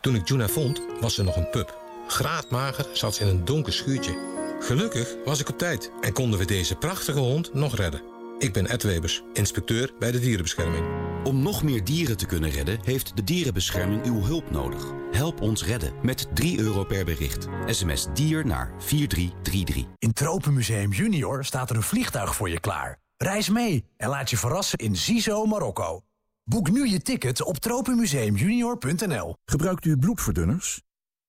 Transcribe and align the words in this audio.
Toen 0.00 0.14
ik 0.14 0.28
Juna 0.28 0.48
vond, 0.48 0.82
was 1.00 1.14
ze 1.14 1.22
nog 1.22 1.36
een 1.36 1.50
pup. 1.50 1.78
Graadmager 2.06 2.86
zat 2.92 3.14
ze 3.14 3.22
in 3.22 3.28
een 3.28 3.44
donker 3.44 3.72
schuurtje. 3.72 4.18
Gelukkig 4.60 5.14
was 5.24 5.40
ik 5.40 5.48
op 5.48 5.58
tijd 5.58 5.90
en 6.00 6.12
konden 6.12 6.38
we 6.38 6.44
deze 6.44 6.76
prachtige 6.76 7.18
hond 7.18 7.54
nog 7.54 7.76
redden. 7.76 8.02
Ik 8.38 8.52
ben 8.52 8.66
Ed 8.66 8.82
Webers, 8.82 9.22
inspecteur 9.32 9.92
bij 9.98 10.10
de 10.10 10.20
dierenbescherming. 10.20 10.86
Om 11.24 11.42
nog 11.42 11.62
meer 11.62 11.84
dieren 11.84 12.16
te 12.16 12.26
kunnen 12.26 12.50
redden, 12.50 12.78
heeft 12.84 13.16
de 13.16 13.24
dierenbescherming 13.24 14.04
uw 14.04 14.22
hulp 14.22 14.50
nodig. 14.50 14.84
Help 15.12 15.40
ons 15.40 15.64
redden 15.64 15.92
met 16.02 16.26
3 16.34 16.60
euro 16.60 16.84
per 16.84 17.04
bericht. 17.04 17.46
SMS 17.66 18.06
dier 18.14 18.46
naar 18.46 18.72
4333. 18.78 19.84
In 19.98 20.12
Tropenmuseum 20.12 20.92
Junior 20.92 21.44
staat 21.44 21.70
er 21.70 21.76
een 21.76 21.82
vliegtuig 21.82 22.34
voor 22.34 22.50
je 22.50 22.60
klaar. 22.60 22.99
Reis 23.22 23.48
mee 23.48 23.84
en 23.96 24.08
laat 24.08 24.30
je 24.30 24.36
verrassen 24.36 24.78
in 24.78 24.96
Zizo, 24.96 25.46
Marokko. 25.46 26.02
Boek 26.44 26.70
nu 26.70 26.88
je 26.88 27.02
ticket 27.02 27.42
op 27.42 27.56
tropenmuseumjunior.nl. 27.56 29.36
Gebruikt 29.44 29.84
u 29.84 29.96
bloedverdunners? 29.96 30.82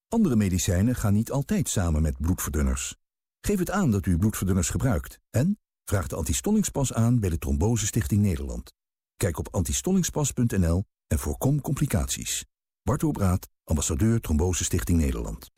Andere 0.08 0.36
medicijnen 0.36 0.94
gaan 0.94 1.12
niet 1.12 1.30
altijd 1.30 1.68
samen 1.68 2.02
met 2.02 2.18
bloedverdunners. 2.18 2.96
Geef 3.40 3.58
het 3.58 3.70
aan 3.70 3.90
dat 3.90 4.06
u 4.06 4.18
bloedverdunners 4.18 4.70
gebruikt 4.70 5.18
en 5.30 5.58
vraag 5.84 6.06
de 6.06 6.16
antistollingspas 6.16 6.92
aan 6.92 7.20
bij 7.20 7.30
de 7.30 7.38
Trombose 7.38 7.86
Stichting 7.86 8.22
Nederland. 8.22 8.72
Kijk 9.16 9.38
op 9.38 9.48
antistollingspas.nl 9.50 10.84
en 11.06 11.18
voorkom 11.18 11.60
complicaties. 11.60 12.44
Bart 12.82 13.04
Obraat, 13.04 13.48
ambassadeur 13.64 14.20
Trombose 14.20 14.64
Stichting 14.64 14.98
Nederland. 14.98 15.50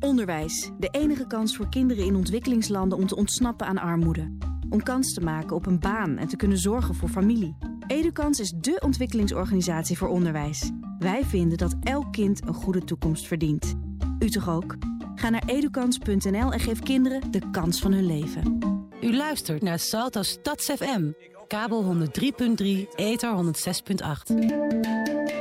Onderwijs, 0.00 0.70
de 0.78 0.88
enige 0.88 1.26
kans 1.26 1.56
voor 1.56 1.68
kinderen 1.68 2.04
in 2.04 2.16
ontwikkelingslanden 2.16 2.98
om 2.98 3.06
te 3.06 3.16
ontsnappen 3.16 3.66
aan 3.66 3.78
armoede. 3.78 4.55
Om 4.70 4.82
kans 4.82 5.14
te 5.14 5.20
maken 5.20 5.56
op 5.56 5.66
een 5.66 5.80
baan 5.80 6.16
en 6.16 6.28
te 6.28 6.36
kunnen 6.36 6.58
zorgen 6.58 6.94
voor 6.94 7.08
familie. 7.08 7.56
Edukans 7.86 8.40
is 8.40 8.50
dé 8.50 8.76
ontwikkelingsorganisatie 8.80 9.98
voor 9.98 10.08
onderwijs. 10.08 10.70
Wij 10.98 11.24
vinden 11.24 11.58
dat 11.58 11.74
elk 11.82 12.12
kind 12.12 12.46
een 12.46 12.54
goede 12.54 12.84
toekomst 12.84 13.26
verdient. 13.26 13.74
U 14.18 14.28
toch 14.28 14.48
ook? 14.48 14.76
Ga 15.14 15.30
naar 15.30 15.42
edukans.nl 15.46 16.52
en 16.52 16.60
geef 16.60 16.80
kinderen 16.80 17.32
de 17.32 17.50
kans 17.50 17.80
van 17.80 17.92
hun 17.92 18.06
leven. 18.06 18.58
U 19.00 19.16
luistert 19.16 19.62
naar 19.62 19.78
Salto 19.78 20.22
Stads 20.22 20.64
FM. 20.64 21.10
Kabel 21.46 21.84
103.3, 21.84 22.94
ether 22.94 23.44
106.8. 23.44 25.35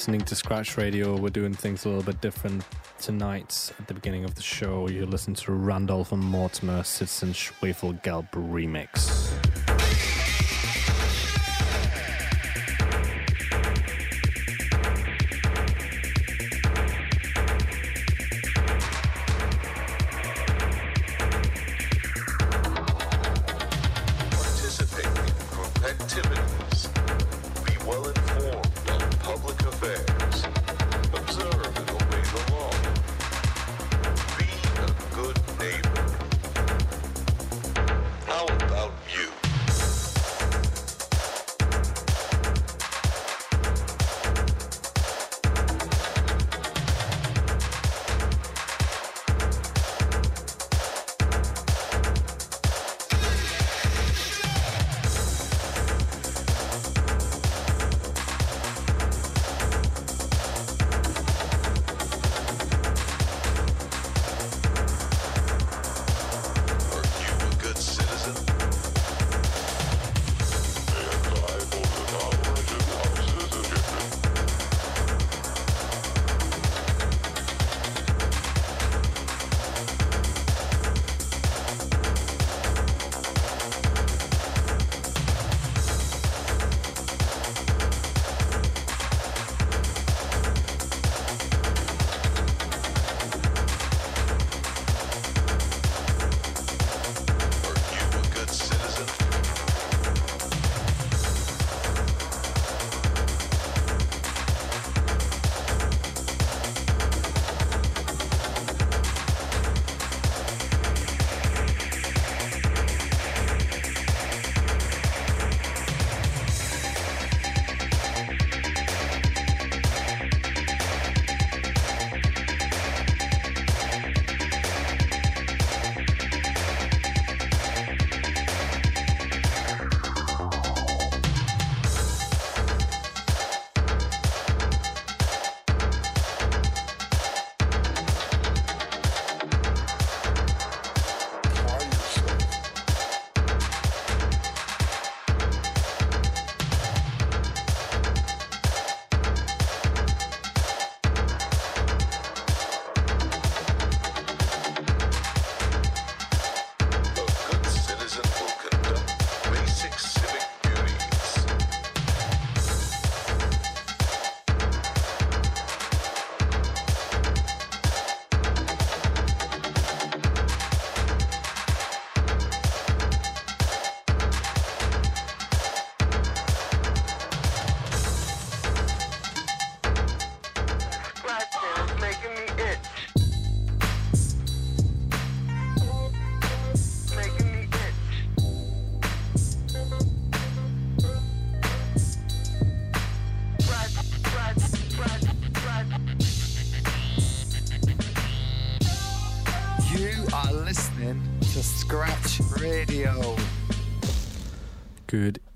listening 0.00 0.22
to 0.22 0.34
Scratch 0.34 0.78
Radio. 0.78 1.14
We're 1.14 1.28
doing 1.28 1.52
things 1.52 1.84
a 1.84 1.88
little 1.88 2.02
bit 2.02 2.22
different 2.22 2.64
tonight. 3.02 3.70
At 3.78 3.86
the 3.86 3.92
beginning 3.92 4.24
of 4.24 4.34
the 4.34 4.40
show, 4.40 4.88
you 4.88 5.04
listen 5.04 5.34
to 5.34 5.52
Randolph 5.52 6.10
and 6.12 6.22
Mortimer 6.22 6.82
Citizen 6.84 7.34
Schwefelgelb 7.34 8.30
remix. 8.30 9.19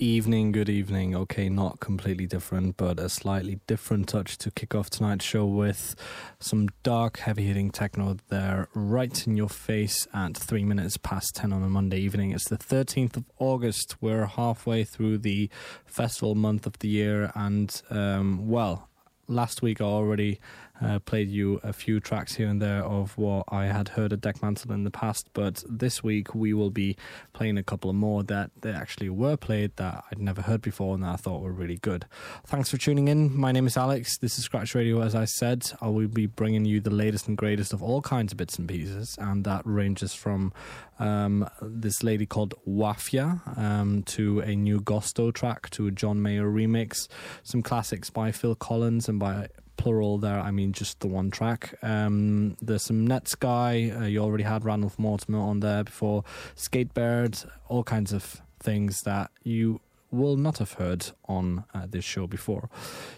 Evening, 0.05 0.53
good 0.53 0.69
evening. 0.69 1.17
Okay, 1.17 1.49
not 1.49 1.81
completely 1.81 2.27
different, 2.27 2.77
but 2.77 3.01
a 3.01 3.09
slightly 3.09 3.61
different 3.67 4.07
touch 4.07 4.37
to 4.39 4.51
kick 4.51 4.75
off 4.75 4.91
tonight's 4.91 5.25
show 5.25 5.47
with 5.47 5.97
some 6.39 6.69
dark, 6.83 7.19
heavy 7.19 7.47
hitting 7.47 7.71
techno 7.71 8.19
there, 8.29 8.69
right 8.75 9.27
in 9.27 9.37
your 9.37 9.49
face 9.49 10.07
at 10.13 10.37
three 10.37 10.63
minutes 10.63 10.99
past 10.99 11.35
10 11.37 11.55
on 11.55 11.63
a 11.63 11.71
Monday 11.71 11.99
evening. 11.99 12.33
It's 12.33 12.49
the 12.49 12.59
13th 12.59 13.17
of 13.17 13.25
August. 13.39 13.97
We're 14.03 14.27
halfway 14.27 14.85
through 14.85 15.19
the 15.19 15.49
festival 15.87 16.35
month 16.35 16.67
of 16.67 16.79
the 16.81 16.89
year, 16.89 17.33
and 17.35 17.81
um, 17.89 18.47
well, 18.47 18.91
last 19.27 19.63
week 19.63 19.81
I 19.81 19.85
already 19.85 20.39
uh, 20.81 20.99
played 20.99 21.31
you 21.31 21.61
a 21.63 21.73
few 21.73 22.01
tracks 22.01 22.35
here 22.35 22.49
and 22.49 22.61
there 22.61 22.83
of 22.83 23.17
what 23.17 23.45
I 23.49 23.67
had 23.67 23.89
heard 23.89 24.13
at 24.13 24.21
Dekmantel 24.21 24.71
in 24.71 24.85
the 24.85 24.91
past, 24.91 25.29
but 25.33 25.63
this 25.69 26.03
week 26.03 26.35
we 26.35 26.53
will 26.53 26.71
be 26.71 26.97
playing 27.33 27.59
a 27.59 27.63
couple 27.63 27.91
of 27.91 27.97
more 27.97 28.23
that 28.25 28.51
they 28.61 28.73
actually 28.73 29.09
were 29.09 29.37
played 29.37 29.77
that 29.77 30.05
I'd 30.11 30.19
never 30.19 30.43
heard 30.43 30.63
before 30.63 30.95
and 30.95 31.05
that 31.05 31.11
I 31.11 31.17
thought 31.17 31.43
were 31.43 31.53
really 31.53 31.79
good. 31.79 32.07
Thanks 32.47 32.71
for 32.71 32.77
tuning 32.77 33.09
in. 33.09 33.37
My 33.37 33.53
name 33.53 33.67
is 33.67 33.77
Alex. 33.77 34.19
This 34.19 34.39
is 34.39 34.45
Scratch 34.45 34.75
Radio. 34.75 35.01
As 35.01 35.15
I 35.15 35.25
said, 35.25 35.71
I 35.81 35.89
will 35.89 36.09
be 36.09 36.27
bringing 36.27 36.65
you 36.65 36.81
the 36.81 36.91
latest 36.91 37.29
and 37.29 37.37
greatest 37.37 37.73
of 37.73 37.83
all 37.83 38.03
kinds 38.03 38.33
of 38.33 38.39
bits 38.39 38.59
and 38.59 38.69
pieces, 38.69 39.17
and 39.21 39.45
that 39.45 39.63
ranges 39.65 40.13
from 40.13 40.53
um, 40.99 41.49
this 41.61 42.03
lady 42.03 42.27
called 42.27 42.55
Wafia 42.67 43.41
um, 43.59 44.03
to 44.05 44.41
a 44.41 44.55
new 44.55 44.81
Gusto 44.81 45.31
track 45.31 45.71
to 45.71 45.87
a 45.87 45.91
John 45.91 46.23
Mayer 46.23 46.47
remix, 46.47 47.09
some 47.43 47.63
classics 47.63 48.11
by 48.11 48.33
Phil 48.33 48.55
Collins 48.55 49.09
and 49.09 49.19
by 49.19 49.49
plural 49.85 50.17
there, 50.17 50.41
I 50.41 50.51
mean 50.51 50.73
just 50.73 51.01
the 51.01 51.09
one 51.09 51.31
track. 51.31 51.75
Um, 51.83 52.57
there's 52.63 52.81
some 52.81 53.07
Netsky, 53.07 54.01
uh, 54.01 54.07
you 54.07 54.19
already 54.21 54.45
had 54.45 54.65
Randolph 54.65 54.99
Mortimer 54.99 55.39
on 55.39 55.61
there 55.61 55.85
before, 55.85 56.25
Skatebird, 56.57 57.47
all 57.69 57.85
kinds 57.85 58.15
of 58.15 58.41
things 58.61 59.03
that 59.03 59.31
you 59.43 59.83
will 60.15 60.37
not 60.37 60.59
have 60.59 60.73
heard 60.75 61.07
on 61.27 61.65
uh, 61.75 61.87
this 61.89 62.05
show 62.05 62.27
before. 62.27 62.71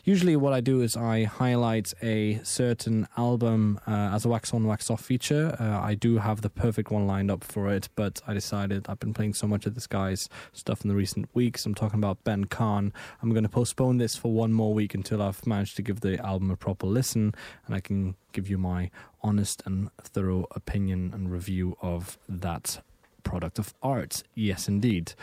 Usually, 0.05 0.37
what 0.37 0.53
I 0.53 0.61
do 0.61 0.81
is 0.81 0.97
I 0.97 1.25
highlight 1.25 1.93
a 2.03 2.41
certain 2.43 3.07
album 3.17 3.79
uh, 3.87 4.11
as 4.15 4.25
a 4.25 4.29
wax 4.29 4.53
on, 4.53 4.67
wax 4.67 4.91
off 4.91 5.03
feature. 5.03 5.57
Uh, 5.61 5.81
I 5.81 5.95
do 5.95 6.19
have 6.19 6.41
the 6.41 6.51
perfect 6.51 6.91
one 6.91 7.07
lined 7.07 7.31
up 7.31 7.45
for 7.45 7.73
it, 7.73 7.89
but 7.95 8.21
I 8.27 8.35
decided 8.35 8.87
I've 8.89 9.01
been 9.01 9.15
playing 9.15 9.35
so 9.35 9.47
much 9.47 9.67
of 9.67 9.75
this 9.75 9.87
guy's 9.87 10.29
stuff 10.53 10.83
in 10.83 10.89
the 10.89 10.95
recent 10.95 11.29
weeks. 11.35 11.67
I'm 11.67 11.75
talking 11.75 11.99
about 11.99 12.25
Ben 12.25 12.45
Khan. 12.45 12.93
I'm 13.23 13.31
going 13.31 13.43
to 13.43 13.49
postpone 13.49 13.99
this 13.99 14.17
for 14.17 14.33
one 14.33 14.53
more 14.53 14.75
week 14.75 14.95
until 14.95 15.23
I've 15.23 15.47
managed 15.47 15.77
to 15.77 15.83
give 15.83 16.01
the 16.01 16.25
album 16.25 16.51
a 16.51 16.57
proper 16.57 16.87
listen 16.87 17.35
and 17.67 17.75
I 17.75 17.81
can 17.81 18.17
give 18.33 18.49
you 18.49 18.59
my 18.59 18.91
honest 19.23 19.63
and 19.67 19.91
thorough 20.01 20.47
opinion 20.53 21.11
and 21.13 21.31
review 21.31 21.77
of 21.81 22.19
that 22.29 22.81
product 23.23 23.59
of 23.59 23.75
art. 23.83 24.23
Yes, 24.35 24.69
indeed. 24.69 25.15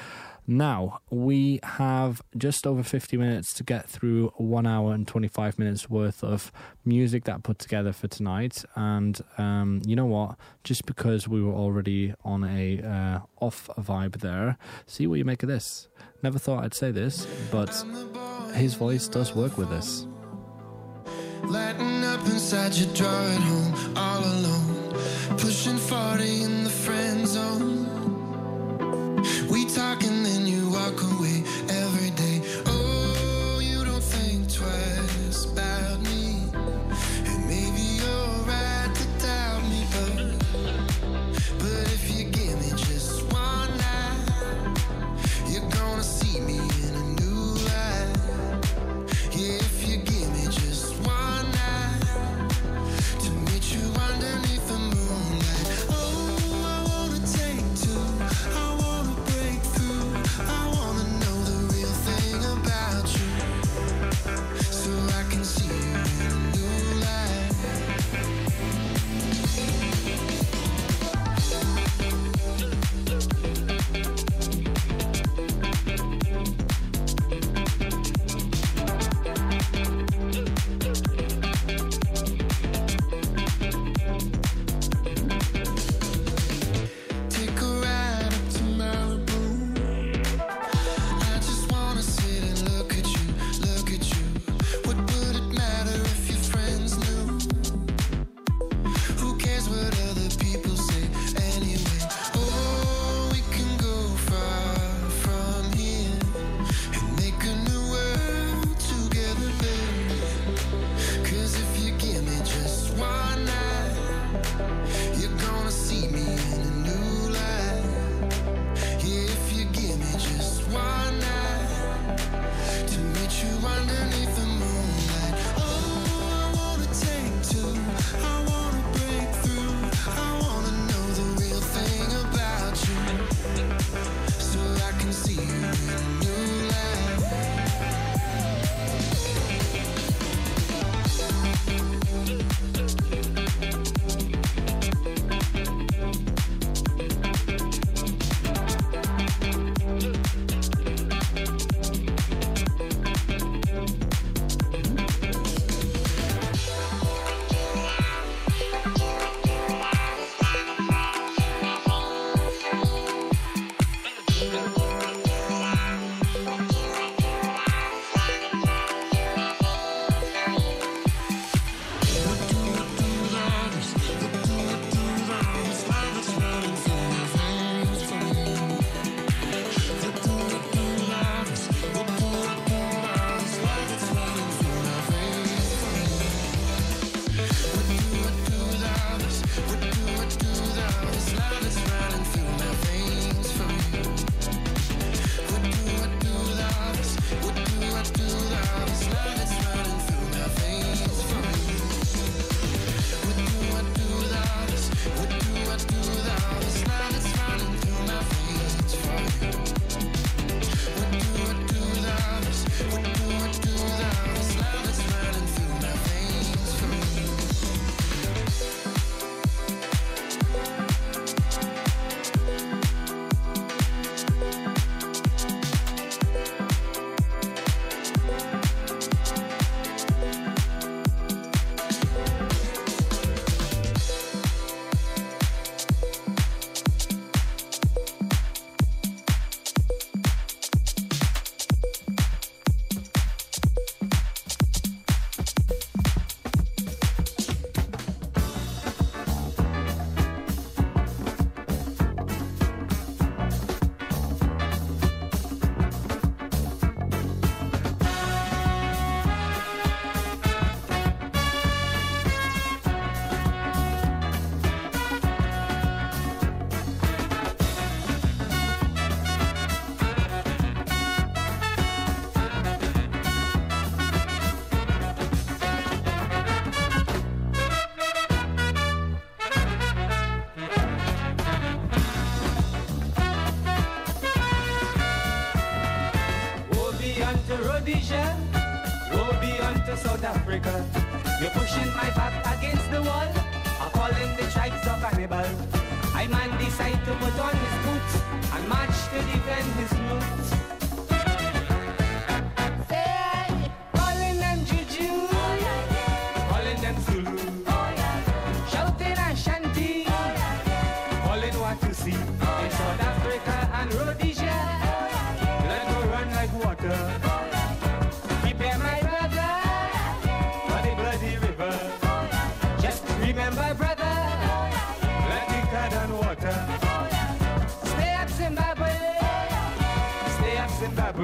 Now, 0.45 0.99
we 1.09 1.59
have 1.63 2.21
just 2.37 2.67
over 2.67 2.83
50 2.83 3.15
minutes 3.17 3.53
to 3.53 3.63
get 3.63 3.89
through 3.89 4.33
one 4.35 4.67
hour 4.67 4.93
and 4.93 5.07
25 5.07 5.57
minutes 5.57 5.89
worth 5.89 6.23
of 6.23 6.51
music 6.83 7.23
that 7.25 7.35
I 7.35 7.37
put 7.37 7.59
together 7.59 7.93
for 7.93 8.07
tonight. 8.07 8.65
And 8.75 9.19
um, 9.37 9.81
you 9.85 9.95
know 9.95 10.05
what? 10.05 10.35
Just 10.63 10.85
because 10.85 11.27
we 11.27 11.41
were 11.41 11.53
already 11.53 12.13
on 12.25 12.43
a 12.43 12.81
uh, 12.81 13.19
off 13.39 13.69
vibe 13.77 14.19
there, 14.19 14.57
see 14.85 15.07
what 15.07 15.17
you 15.17 15.25
make 15.25 15.43
of 15.43 15.49
this. 15.49 15.87
Never 16.21 16.39
thought 16.39 16.63
I'd 16.63 16.73
say 16.73 16.91
this, 16.91 17.25
but 17.51 17.71
his 18.53 18.73
voice 18.73 19.07
does 19.07 19.33
work 19.33 19.57
with 19.57 19.69
this. 19.69 20.07
Lighting 21.43 22.03
up 22.05 22.21
inside 22.21 22.73
your 22.73 22.93
drawer 22.93 23.09
at 23.11 23.41
home, 23.41 23.97
all 23.97 24.23
alone. 24.23 24.93
Pushing 25.37 25.77
40 25.77 26.43
in 26.43 26.63
the 26.63 26.69
friend 26.69 27.27
zone. 27.27 27.83
We 29.49 29.62
then 30.83 30.97
you 31.01 31.12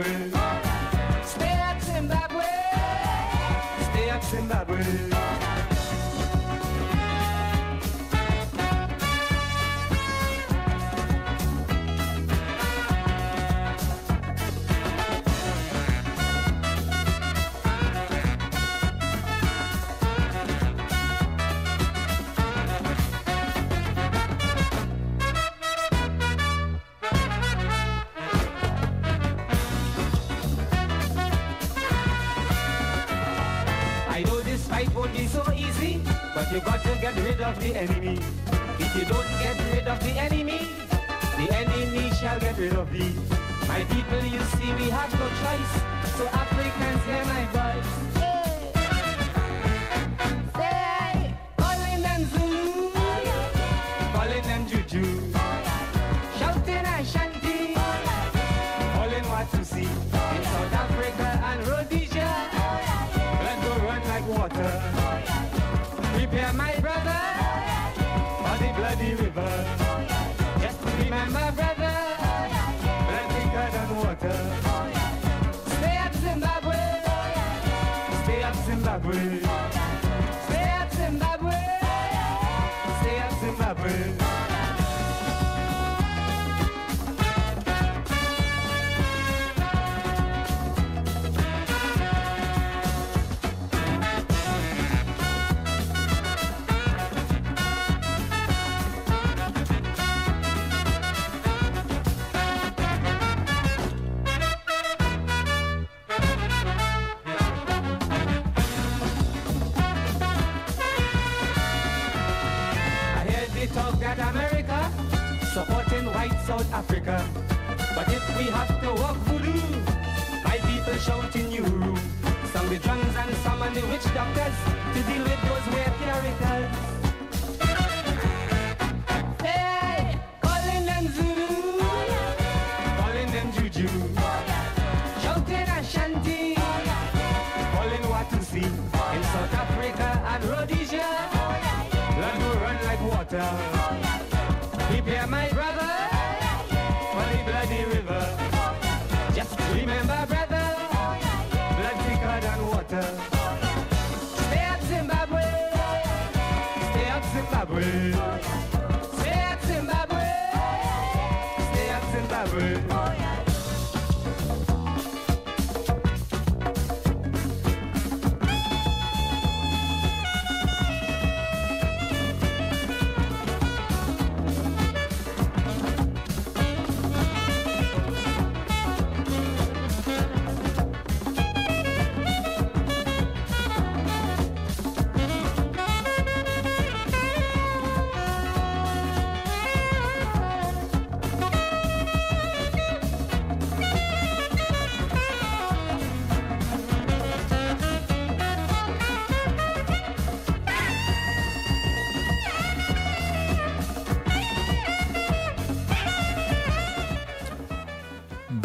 Zimbabwe. 0.03 1.24
Stay 1.25 1.60
up, 1.60 1.82
Zimbabwe. 1.82 2.46
Stay 3.91 4.10
up, 4.10 4.24
Zimbabwe. 4.24 5.49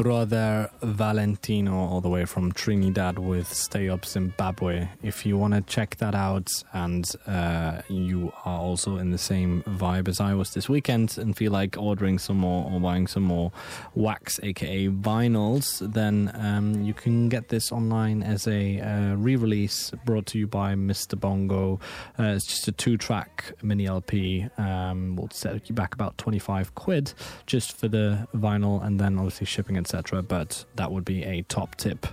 Brother 0.04 0.70
Valentino, 0.94 1.74
all 1.74 2.00
the 2.00 2.08
way 2.08 2.24
from 2.24 2.52
Trinidad, 2.52 3.18
with 3.18 3.52
Stay 3.52 3.88
Up 3.88 4.06
Zimbabwe. 4.06 4.88
If 5.02 5.26
you 5.26 5.36
want 5.36 5.54
to 5.54 5.60
check 5.62 5.96
that 5.96 6.14
out 6.14 6.48
and 6.72 7.04
uh, 7.26 7.82
you 7.88 8.32
are 8.44 8.60
also 8.60 8.98
in 8.98 9.10
the 9.10 9.18
same 9.18 9.64
vibe 9.64 10.06
as 10.06 10.20
I 10.20 10.34
was 10.34 10.54
this 10.54 10.68
weekend 10.68 11.18
and 11.18 11.36
feel 11.36 11.50
like 11.50 11.76
ordering 11.76 12.20
some 12.20 12.36
more 12.36 12.70
or 12.70 12.78
buying 12.78 13.08
some 13.08 13.24
more 13.24 13.50
wax, 13.96 14.38
aka 14.44 14.88
vinyls, 14.88 15.80
then 15.92 16.30
um, 16.34 16.82
you 16.82 16.94
can 16.94 17.28
get 17.28 17.48
this 17.48 17.72
online 17.72 18.22
as 18.22 18.46
a 18.46 18.78
uh, 18.80 19.14
re 19.16 19.34
release 19.34 19.90
brought 20.04 20.26
to 20.26 20.38
you 20.38 20.46
by 20.46 20.74
Mr. 20.74 21.18
Bongo. 21.18 21.80
Uh, 22.18 22.34
it's 22.36 22.46
just 22.46 22.68
a 22.68 22.72
two 22.72 22.96
track 22.96 23.52
mini 23.62 23.86
LP. 23.86 24.46
Um, 24.58 25.16
will 25.16 25.30
set 25.30 25.68
you 25.68 25.74
back 25.74 25.92
about 25.92 26.16
25 26.18 26.76
quid 26.76 27.12
just 27.46 27.76
for 27.76 27.88
the 27.88 28.28
vinyl 28.32 28.84
and 28.84 29.00
then 29.00 29.18
obviously 29.18 29.46
shipping, 29.46 29.76
etc. 29.76 30.22
But 30.22 30.64
that 30.76 30.83
would 30.92 31.04
be 31.04 31.24
a 31.24 31.42
top 31.42 31.76
tip. 31.76 32.06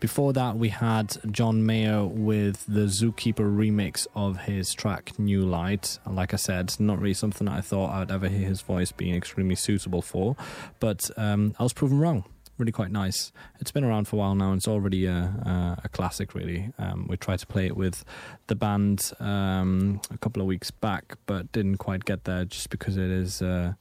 Before 0.00 0.32
that, 0.32 0.56
we 0.56 0.68
had 0.68 1.16
John 1.30 1.64
Mayer 1.64 2.04
with 2.04 2.64
the 2.66 2.86
Zookeeper 2.86 3.38
remix 3.38 4.06
of 4.14 4.38
his 4.42 4.72
track 4.72 5.18
New 5.18 5.42
Light. 5.42 5.98
Like 6.06 6.32
I 6.34 6.36
said, 6.36 6.74
not 6.78 7.00
really 7.00 7.14
something 7.14 7.48
I 7.48 7.60
thought 7.60 7.90
I'd 7.90 8.10
ever 8.10 8.28
hear 8.28 8.48
his 8.48 8.60
voice 8.60 8.92
being 8.92 9.14
extremely 9.14 9.54
suitable 9.54 10.02
for, 10.02 10.36
but 10.80 11.10
um, 11.16 11.54
I 11.58 11.62
was 11.62 11.72
proven 11.72 11.98
wrong. 11.98 12.24
really 12.58 12.72
quite 12.72 12.90
nice. 12.90 13.32
It's 13.60 13.72
been 13.72 13.84
around 13.84 14.06
for 14.08 14.16
a 14.16 14.18
while 14.20 14.34
now. 14.34 14.50
And 14.50 14.58
it's 14.58 14.68
already 14.68 15.06
a, 15.06 15.12
a, 15.14 15.80
a 15.84 15.88
classic, 15.88 16.34
really. 16.34 16.72
Um, 16.78 17.06
we 17.08 17.16
tried 17.16 17.40
to 17.40 17.46
play 17.46 17.66
it 17.66 17.76
with 17.76 18.04
the 18.46 18.54
band 18.54 19.12
um, 19.20 20.00
a 20.10 20.18
couple 20.18 20.40
of 20.40 20.46
weeks 20.46 20.70
back, 20.70 21.16
but 21.26 21.50
didn't 21.52 21.78
quite 21.78 22.04
get 22.04 22.24
there 22.24 22.44
just 22.44 22.70
because 22.70 22.96
it 22.96 23.10
is. 23.10 23.42
Uh, 23.42 23.74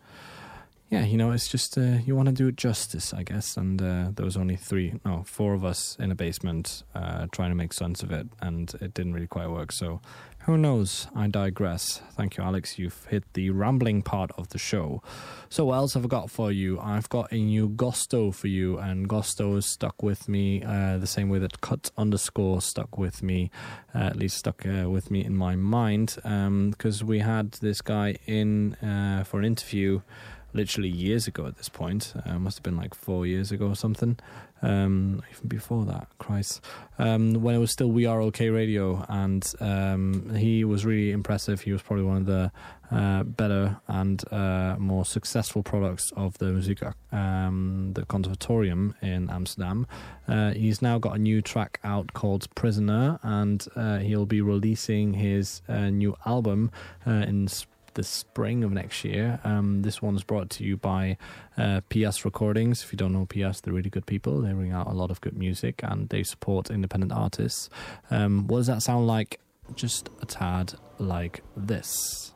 yeah, 0.93 1.05
you 1.05 1.17
know, 1.17 1.31
it's 1.31 1.47
just 1.47 1.75
uh, 1.75 1.97
you 2.05 2.15
want 2.15 2.27
to 2.27 2.31
do 2.31 2.47
it 2.49 2.55
justice, 2.55 3.15
I 3.15 3.23
guess. 3.23 3.57
And 3.57 3.81
uh, 3.81 4.11
there 4.13 4.23
was 4.23 4.37
only 4.37 4.55
three, 4.55 4.93
no, 5.03 5.23
four 5.25 5.55
of 5.55 5.65
us 5.65 5.97
in 5.99 6.11
a 6.11 6.15
basement 6.15 6.83
uh, 6.93 7.25
trying 7.31 7.49
to 7.49 7.55
make 7.55 7.73
sense 7.73 8.03
of 8.03 8.11
it, 8.11 8.27
and 8.41 8.71
it 8.79 8.93
didn't 8.93 9.13
really 9.13 9.25
quite 9.25 9.49
work. 9.49 9.71
So 9.71 10.01
who 10.45 10.55
knows? 10.55 11.07
I 11.15 11.25
digress. 11.29 11.99
Thank 12.11 12.37
you, 12.37 12.43
Alex. 12.43 12.77
You've 12.77 13.05
hit 13.05 13.23
the 13.33 13.49
rambling 13.49 14.03
part 14.03 14.29
of 14.37 14.49
the 14.49 14.59
show. 14.59 15.01
So 15.49 15.65
what 15.65 15.77
else 15.77 15.95
have 15.95 16.05
I 16.05 16.07
got 16.09 16.29
for 16.29 16.51
you? 16.51 16.79
I've 16.79 17.09
got 17.09 17.31
a 17.31 17.37
new 17.37 17.69
Gusto 17.69 18.29
for 18.29 18.47
you, 18.47 18.77
and 18.77 19.09
Gusto 19.09 19.55
is 19.55 19.65
stuck 19.65 20.03
with 20.03 20.29
me 20.29 20.61
uh, 20.61 20.99
the 20.99 21.07
same 21.07 21.27
way 21.27 21.39
that 21.39 21.61
Cut 21.61 21.89
underscore 21.97 22.61
stuck 22.61 22.99
with 22.99 23.23
me, 23.23 23.49
uh, 23.95 23.99
at 23.99 24.15
least 24.15 24.37
stuck 24.37 24.63
uh, 24.63 24.87
with 24.91 25.09
me 25.09 25.25
in 25.25 25.35
my 25.35 25.55
mind, 25.55 26.17
because 26.17 27.01
um, 27.01 27.07
we 27.07 27.17
had 27.17 27.53
this 27.53 27.81
guy 27.81 28.17
in 28.27 28.77
for 29.25 29.39
an 29.39 29.45
interview 29.45 30.01
literally 30.53 30.89
years 30.89 31.27
ago 31.27 31.45
at 31.45 31.57
this 31.57 31.69
point. 31.69 32.13
Uh, 32.25 32.39
must 32.39 32.57
have 32.57 32.63
been 32.63 32.77
like 32.77 32.93
four 32.93 33.25
years 33.25 33.51
ago 33.51 33.67
or 33.67 33.75
something. 33.75 34.17
Um, 34.61 35.21
even 35.29 35.49
before 35.49 35.83
that, 35.85 36.07
Christ. 36.19 36.61
Um, 36.97 37.33
when 37.33 37.53
it 37.53 37.57
was 37.57 37.71
still 37.71 37.91
We 37.91 38.05
Are 38.05 38.21
OK 38.21 38.49
Radio, 38.49 39.05
and 39.09 39.45
um, 39.59 40.33
he 40.35 40.63
was 40.63 40.85
really 40.85 41.11
impressive. 41.11 41.59
He 41.61 41.73
was 41.73 41.81
probably 41.81 42.05
one 42.05 42.17
of 42.17 42.25
the 42.25 42.51
uh, 42.89 43.23
better 43.23 43.77
and 43.87 44.23
uh, 44.31 44.77
more 44.79 45.03
successful 45.03 45.63
products 45.63 46.13
of 46.15 46.37
the 46.37 46.45
music, 46.45 46.81
um, 47.11 47.91
the 47.93 48.05
Conservatorium 48.05 48.95
in 49.01 49.29
Amsterdam. 49.29 49.85
Uh, 50.29 50.51
he's 50.51 50.81
now 50.81 50.97
got 50.97 51.15
a 51.15 51.19
new 51.19 51.41
track 51.41 51.79
out 51.83 52.13
called 52.13 52.47
Prisoner, 52.55 53.19
and 53.21 53.67
uh, 53.75 53.97
he'll 53.97 54.25
be 54.25 54.41
releasing 54.41 55.13
his 55.13 55.61
uh, 55.67 55.89
new 55.89 56.15
album 56.25 56.71
uh, 57.05 57.11
in 57.11 57.49
the 57.93 58.03
spring 58.03 58.63
of 58.63 58.71
next 58.71 59.03
year. 59.03 59.39
Um, 59.43 59.81
this 59.81 60.01
one's 60.01 60.23
brought 60.23 60.49
to 60.51 60.63
you 60.63 60.77
by 60.77 61.17
uh, 61.57 61.81
PS 61.89 62.25
Recordings. 62.25 62.83
If 62.83 62.91
you 62.91 62.97
don't 62.97 63.13
know 63.13 63.25
PS, 63.25 63.61
they're 63.61 63.73
really 63.73 63.89
good 63.89 64.05
people. 64.05 64.41
They 64.41 64.51
bring 64.53 64.71
out 64.71 64.87
a 64.87 64.93
lot 64.93 65.11
of 65.11 65.21
good 65.21 65.37
music 65.37 65.81
and 65.83 66.09
they 66.09 66.23
support 66.23 66.69
independent 66.69 67.11
artists. 67.11 67.69
Um, 68.11 68.47
what 68.47 68.57
does 68.59 68.67
that 68.67 68.81
sound 68.81 69.07
like? 69.07 69.39
Just 69.75 70.09
a 70.21 70.25
tad 70.25 70.73
like 70.99 71.41
this. 71.55 72.33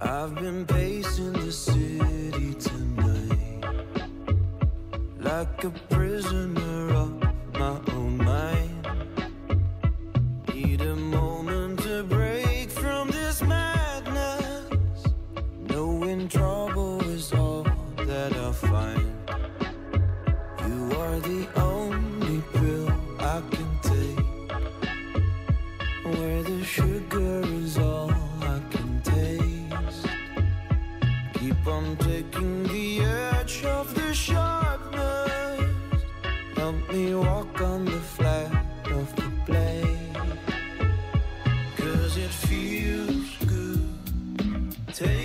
I've 0.00 0.34
been 0.36 0.64
pacing 0.66 1.32
the 1.32 1.52
city 1.52 2.54
tonight 2.54 2.83
like 5.38 5.64
a 5.64 5.70
prisoner 5.90 6.63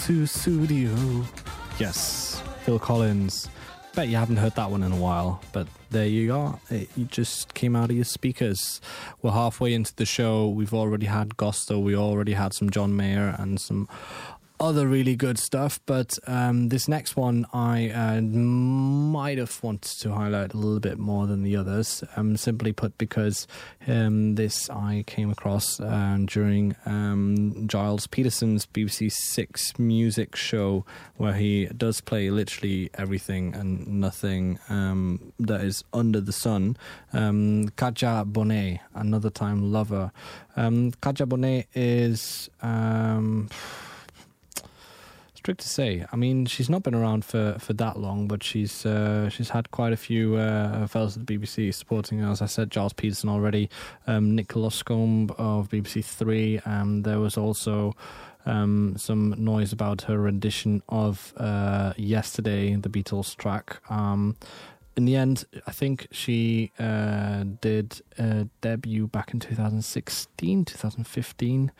Sussudio. 0.00 1.26
Yes, 1.78 2.42
Phil 2.64 2.78
Collins. 2.78 3.50
Bet 3.94 4.08
you 4.08 4.16
haven't 4.16 4.38
heard 4.38 4.54
that 4.54 4.70
one 4.70 4.82
in 4.82 4.92
a 4.92 4.96
while, 4.96 5.42
but 5.52 5.66
there 5.90 6.06
you 6.06 6.34
are. 6.34 6.58
It, 6.70 6.88
it 6.96 7.08
just 7.08 7.52
came 7.52 7.76
out 7.76 7.90
of 7.90 7.96
your 7.96 8.06
speakers. 8.06 8.80
We're 9.20 9.32
halfway 9.32 9.74
into 9.74 9.94
the 9.94 10.06
show. 10.06 10.48
We've 10.48 10.72
already 10.72 11.04
had 11.04 11.36
Gosto. 11.36 11.82
We 11.82 11.94
already 11.94 12.32
had 12.32 12.54
some 12.54 12.70
John 12.70 12.96
Mayer 12.96 13.36
and 13.38 13.60
some 13.60 13.88
other 14.60 14.86
really 14.86 15.16
good 15.16 15.38
stuff. 15.38 15.80
But 15.86 16.18
um, 16.26 16.68
this 16.68 16.86
next 16.86 17.16
one, 17.16 17.46
I 17.52 17.88
uh, 17.90 18.20
might 18.20 19.38
have 19.38 19.60
wanted 19.62 19.98
to 20.00 20.12
highlight 20.12 20.52
a 20.52 20.56
little 20.56 20.80
bit 20.80 20.98
more 20.98 21.26
than 21.26 21.42
the 21.42 21.56
others. 21.56 22.04
Um, 22.16 22.36
simply 22.36 22.72
put, 22.72 22.96
because 22.98 23.46
um, 23.88 24.34
this 24.34 24.68
I 24.70 25.04
came 25.06 25.30
across 25.30 25.80
uh, 25.80 26.18
during 26.26 26.76
um, 26.84 27.66
Gilles 27.68 28.06
Peterson's 28.06 28.66
BBC 28.66 29.10
Six 29.10 29.78
music 29.78 30.36
show, 30.36 30.84
where 31.16 31.34
he 31.34 31.66
does 31.66 32.00
play 32.00 32.30
literally 32.30 32.90
everything 32.94 33.54
and 33.54 33.86
nothing 33.86 34.58
um, 34.68 35.32
that 35.38 35.62
is 35.62 35.82
under 35.92 36.20
the 36.20 36.32
sun. 36.32 36.76
Um, 37.12 37.70
Kadhja 37.70 38.30
Bonet, 38.30 38.80
another 38.94 39.30
time 39.30 39.72
lover. 39.72 40.12
Kadhja 40.56 41.26
Bonet 41.26 41.66
is. 41.74 42.50
Strict 45.40 45.60
to 45.60 45.68
say. 45.70 46.04
I 46.12 46.16
mean, 46.16 46.44
she's 46.44 46.68
not 46.68 46.82
been 46.82 46.94
around 46.94 47.24
for, 47.24 47.56
for 47.58 47.72
that 47.72 47.98
long, 47.98 48.28
but 48.28 48.42
she's 48.42 48.84
uh, 48.84 49.30
she's 49.30 49.48
had 49.48 49.70
quite 49.70 49.90
a 49.94 49.96
few 49.96 50.36
uh, 50.36 50.86
fellows 50.86 51.16
at 51.16 51.26
the 51.26 51.38
BBC 51.38 51.72
supporting 51.72 52.18
her. 52.18 52.30
As 52.30 52.42
I 52.42 52.46
said, 52.46 52.70
Gilles 52.70 52.92
Peterson 52.92 53.30
already, 53.30 53.70
um, 54.06 54.34
Nick 54.36 54.48
Luscombe 54.48 55.30
of 55.38 55.70
BBC 55.70 56.04
Three. 56.04 56.60
and 56.66 57.04
there 57.04 57.20
was 57.20 57.38
also 57.38 57.96
um, 58.44 58.96
some 58.98 59.34
noise 59.38 59.72
about 59.72 60.02
her 60.02 60.18
rendition 60.18 60.82
of 60.90 61.32
uh, 61.38 61.94
"Yesterday," 61.96 62.74
the 62.74 62.90
Beatles 62.90 63.34
track. 63.34 63.80
Um, 63.90 64.36
in 64.94 65.06
the 65.06 65.16
end, 65.16 65.46
I 65.66 65.72
think 65.72 66.08
she 66.10 66.70
uh, 66.78 67.44
did 67.62 68.02
a 68.18 68.46
debut 68.60 69.06
back 69.06 69.32
in 69.32 69.40
2016, 69.40 70.66
2015 70.66 71.72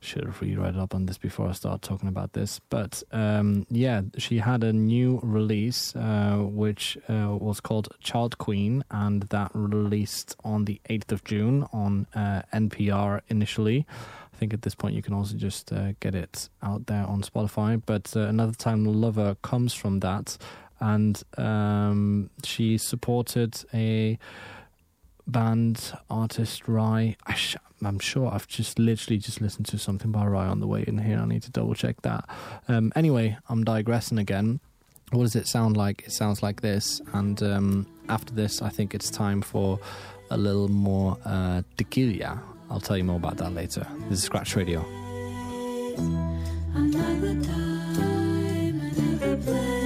should 0.00 0.24
have 0.24 0.40
reread 0.40 0.76
up 0.76 0.94
on 0.94 1.06
this 1.06 1.18
before 1.18 1.48
I 1.48 1.52
start 1.52 1.82
talking 1.82 2.08
about 2.08 2.32
this. 2.32 2.60
But 2.70 3.02
um, 3.12 3.66
yeah, 3.70 4.02
she 4.16 4.38
had 4.38 4.64
a 4.64 4.72
new 4.72 5.20
release 5.22 5.94
uh, 5.96 6.38
which 6.38 6.98
uh, 7.08 7.36
was 7.38 7.60
called 7.60 7.88
Child 8.00 8.38
Queen, 8.38 8.84
and 8.90 9.22
that 9.24 9.50
released 9.54 10.36
on 10.44 10.64
the 10.64 10.80
8th 10.88 11.12
of 11.12 11.24
June 11.24 11.66
on 11.72 12.06
uh, 12.14 12.42
NPR 12.52 13.20
initially. 13.28 13.86
I 14.32 14.36
think 14.36 14.54
at 14.54 14.62
this 14.62 14.74
point 14.74 14.94
you 14.94 15.02
can 15.02 15.14
also 15.14 15.36
just 15.36 15.72
uh, 15.72 15.92
get 15.98 16.14
it 16.14 16.48
out 16.62 16.86
there 16.86 17.04
on 17.04 17.22
Spotify. 17.22 17.82
But 17.84 18.16
uh, 18.16 18.20
Another 18.20 18.52
Time 18.52 18.84
Lover 18.84 19.36
comes 19.42 19.74
from 19.74 20.00
that, 20.00 20.38
and 20.78 21.20
um, 21.36 22.30
she 22.44 22.78
supported 22.78 23.64
a 23.74 24.18
band 25.28 25.92
artist 26.10 26.64
Rhye. 26.64 27.16
I 27.26 27.36
I'm 27.84 28.00
sure 28.00 28.32
I've 28.32 28.48
just 28.48 28.78
literally 28.78 29.18
just 29.18 29.40
listened 29.40 29.66
to 29.66 29.78
something 29.78 30.10
by 30.10 30.24
Rhye 30.24 30.50
on 30.50 30.60
the 30.60 30.66
way 30.66 30.84
in 30.86 30.98
here. 30.98 31.18
I 31.18 31.26
need 31.26 31.42
to 31.44 31.50
double 31.50 31.74
check 31.74 32.02
that. 32.02 32.28
Um, 32.66 32.92
anyway, 32.96 33.36
I'm 33.48 33.62
digressing 33.62 34.18
again. 34.18 34.60
What 35.12 35.22
does 35.22 35.36
it 35.36 35.46
sound 35.46 35.76
like? 35.76 36.02
It 36.06 36.12
sounds 36.12 36.42
like 36.42 36.60
this. 36.60 37.00
And 37.12 37.40
um, 37.42 37.86
after 38.08 38.34
this, 38.34 38.60
I 38.62 38.68
think 38.68 38.94
it's 38.94 39.10
time 39.10 39.40
for 39.42 39.78
a 40.30 40.36
little 40.36 40.68
more 40.68 41.16
uh, 41.24 41.62
tequila. 41.76 42.42
I'll 42.70 42.80
tell 42.80 42.96
you 42.96 43.04
more 43.04 43.16
about 43.16 43.36
that 43.38 43.54
later. 43.54 43.86
This 44.08 44.18
is 44.18 44.24
Scratch 44.24 44.56
Radio. 44.56 44.84
Another 46.74 47.42
time, 47.42 48.80
another 48.80 49.36
place, 49.38 49.77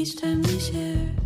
Each 0.00 0.16
time 0.16 0.40
we 0.40 0.58
share 0.58 1.19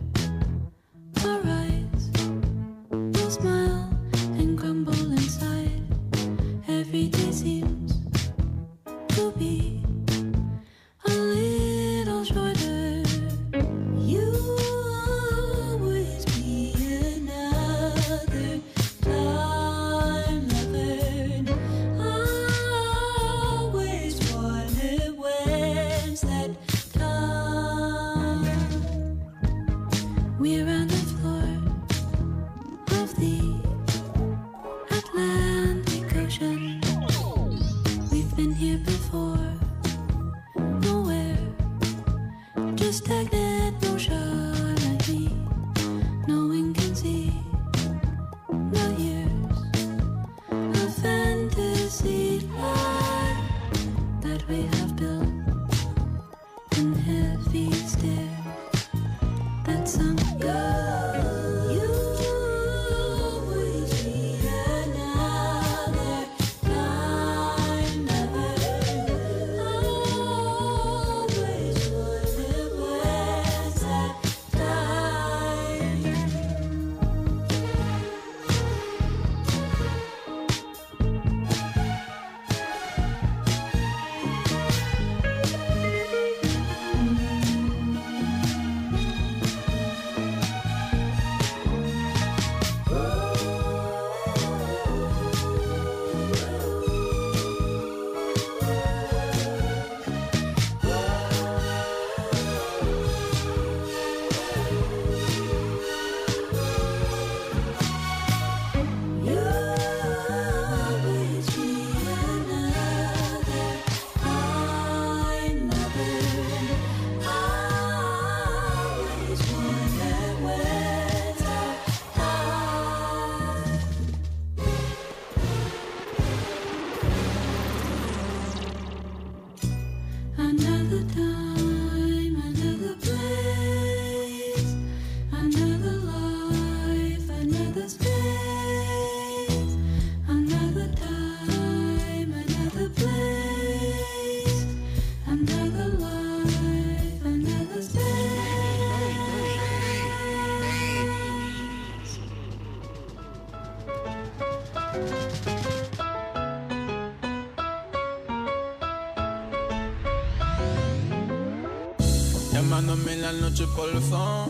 la 163.25 163.33
noche 163.33 163.67
por 163.75 163.89
el 163.89 164.03
phone. 164.03 164.44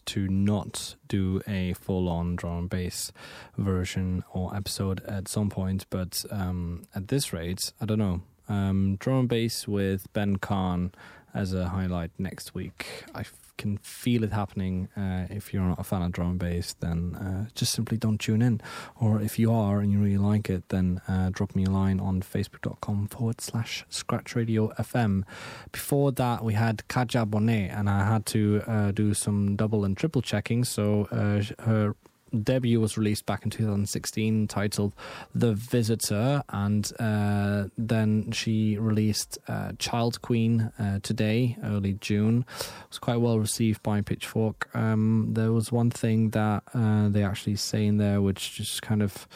To 0.00 0.28
not 0.28 0.96
do 1.08 1.42
a 1.46 1.72
full 1.74 2.08
on 2.08 2.36
drum 2.36 2.58
and 2.58 2.70
bass 2.70 3.12
version 3.56 4.24
or 4.32 4.54
episode 4.54 5.02
at 5.04 5.28
some 5.28 5.50
point, 5.50 5.86
but 5.90 6.24
um, 6.30 6.84
at 6.94 7.08
this 7.08 7.32
rate, 7.32 7.72
I 7.80 7.84
don't 7.86 7.98
know. 7.98 8.22
Um, 8.48 8.96
drum 8.96 9.20
and 9.20 9.28
bass 9.28 9.68
with 9.68 10.12
Ben 10.12 10.36
Khan 10.36 10.92
as 11.34 11.54
a 11.54 11.68
highlight 11.68 12.10
next 12.18 12.54
week. 12.54 13.04
I 13.14 13.24
can 13.58 13.78
feel 13.78 14.24
it 14.24 14.32
happening. 14.32 14.88
Uh, 14.96 15.26
if 15.30 15.52
you're 15.52 15.62
not 15.62 15.78
a 15.78 15.84
fan 15.84 16.02
of 16.02 16.12
drum 16.12 16.30
and 16.30 16.38
bass, 16.38 16.74
then 16.80 17.14
uh, 17.14 17.48
just 17.54 17.72
simply 17.72 17.96
don't 17.96 18.18
tune 18.18 18.42
in. 18.42 18.60
Or 19.00 19.20
if 19.20 19.38
you 19.38 19.52
are 19.52 19.80
and 19.80 19.92
you 19.92 19.98
really 19.98 20.18
like 20.18 20.48
it, 20.50 20.68
then 20.68 21.00
uh, 21.08 21.30
drop 21.30 21.54
me 21.54 21.64
a 21.64 21.70
line 21.70 22.00
on 22.00 22.22
facebook.com 22.22 23.08
forward 23.08 23.40
slash 23.40 23.84
scratch 23.88 24.34
radio 24.34 24.68
FM. 24.74 25.24
Before 25.70 26.12
that, 26.12 26.44
we 26.44 26.54
had 26.54 26.82
Kadhja 26.88 27.28
Bonet, 27.28 27.76
and 27.76 27.88
I 27.88 28.06
had 28.06 28.26
to 28.26 28.62
uh, 28.66 28.90
do 28.92 29.14
some 29.14 29.56
double 29.56 29.84
and 29.84 29.96
triple 29.96 30.22
checking. 30.22 30.64
So 30.64 31.08
uh, 31.10 31.42
her 31.64 31.94
debut 32.32 32.80
was 32.80 32.96
released 32.96 33.26
back 33.26 33.44
in 33.44 33.50
2016 33.50 34.48
titled 34.48 34.92
The 35.34 35.54
Visitor, 35.54 36.42
and 36.48 36.90
uh, 36.98 37.64
then 37.76 38.32
she 38.32 38.78
released 38.78 39.38
uh, 39.48 39.72
Childqueen 39.72 40.72
uh, 40.78 41.00
today, 41.02 41.56
early 41.64 41.94
June. 41.94 42.44
It 42.60 42.88
was 42.88 42.98
quite 42.98 43.16
well 43.16 43.38
received 43.38 43.82
by 43.82 44.00
Pitchfork. 44.00 44.68
Um, 44.74 45.30
there 45.32 45.52
was 45.52 45.70
one 45.70 45.90
thing 45.90 46.30
that 46.30 46.62
uh, 46.74 47.08
they 47.08 47.22
actually 47.22 47.56
say 47.56 47.86
in 47.86 47.98
there 47.98 48.20
which 48.20 48.54
just 48.54 48.82
kind 48.82 49.02
of 49.02 49.26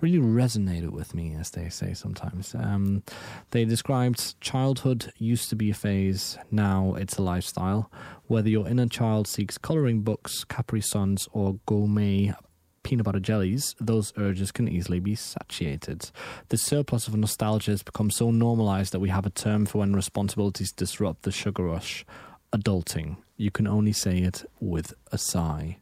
really 0.00 0.18
resonated 0.18 0.90
with 0.90 1.14
me, 1.14 1.34
as 1.34 1.50
they 1.50 1.68
say 1.68 1.94
sometimes. 1.94 2.54
Um, 2.54 3.02
they 3.50 3.64
described 3.64 4.40
childhood 4.40 5.12
used 5.18 5.48
to 5.50 5.56
be 5.56 5.70
a 5.70 5.74
phase, 5.74 6.38
now 6.50 6.94
it's 6.98 7.16
a 7.16 7.22
lifestyle. 7.22 7.90
Whether 8.26 8.48
your 8.48 8.66
inner 8.68 8.86
child 8.86 9.28
seeks 9.28 9.58
coloring 9.58 10.00
books, 10.00 10.44
Capri 10.44 10.80
Suns, 10.80 11.28
or 11.32 11.58
gourmet 11.66 12.34
peanut 12.84 13.04
butter 13.04 13.18
jellies, 13.18 13.74
those 13.80 14.12
urges 14.16 14.52
can 14.52 14.68
easily 14.68 15.00
be 15.00 15.16
satiated. 15.16 16.10
The 16.50 16.56
surplus 16.56 17.08
of 17.08 17.16
nostalgia 17.16 17.72
has 17.72 17.82
become 17.82 18.10
so 18.10 18.30
normalized 18.30 18.92
that 18.92 19.00
we 19.00 19.08
have 19.08 19.26
a 19.26 19.30
term 19.30 19.66
for 19.66 19.78
when 19.78 19.94
responsibilities 19.94 20.70
disrupt 20.70 21.22
the 21.22 21.32
sugar 21.32 21.64
rush 21.64 22.06
adulting. 22.52 23.16
You 23.36 23.50
can 23.50 23.66
only 23.66 23.92
say 23.92 24.18
it 24.18 24.48
with 24.60 24.94
a 25.10 25.18
sigh. 25.18 25.78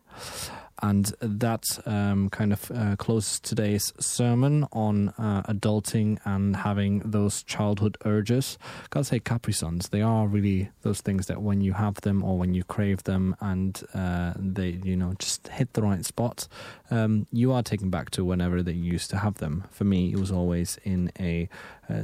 And 0.82 1.06
that 1.20 1.78
um, 1.86 2.28
kind 2.30 2.52
of 2.52 2.70
uh, 2.72 2.96
closes 2.96 3.38
today's 3.38 3.92
sermon 4.00 4.66
on 4.72 5.10
uh, 5.10 5.42
adulting 5.48 6.18
and 6.24 6.56
having 6.56 6.98
those 7.04 7.44
childhood 7.44 7.96
urges. 8.04 8.58
Gotta 8.90 9.04
say, 9.04 9.20
Capri 9.20 9.52
Suns, 9.52 9.90
they 9.90 10.02
are 10.02 10.26
really 10.26 10.70
those 10.82 11.00
things 11.00 11.26
that 11.26 11.40
when 11.40 11.60
you 11.60 11.74
have 11.74 12.00
them 12.00 12.24
or 12.24 12.36
when 12.36 12.52
you 12.52 12.64
crave 12.64 13.04
them 13.04 13.36
and 13.40 13.80
uh, 13.94 14.32
they, 14.36 14.70
you 14.82 14.96
know, 14.96 15.14
just 15.20 15.46
hit 15.48 15.72
the 15.74 15.82
right 15.82 16.04
spot, 16.04 16.48
um, 16.90 17.28
you 17.32 17.52
are 17.52 17.62
taken 17.62 17.88
back 17.88 18.10
to 18.10 18.24
whenever 18.24 18.60
that 18.60 18.74
you 18.74 18.92
used 18.92 19.10
to 19.10 19.18
have 19.18 19.34
them. 19.34 19.64
For 19.70 19.84
me, 19.84 20.12
it 20.12 20.18
was 20.18 20.32
always 20.32 20.78
in 20.82 21.12
a 21.20 21.48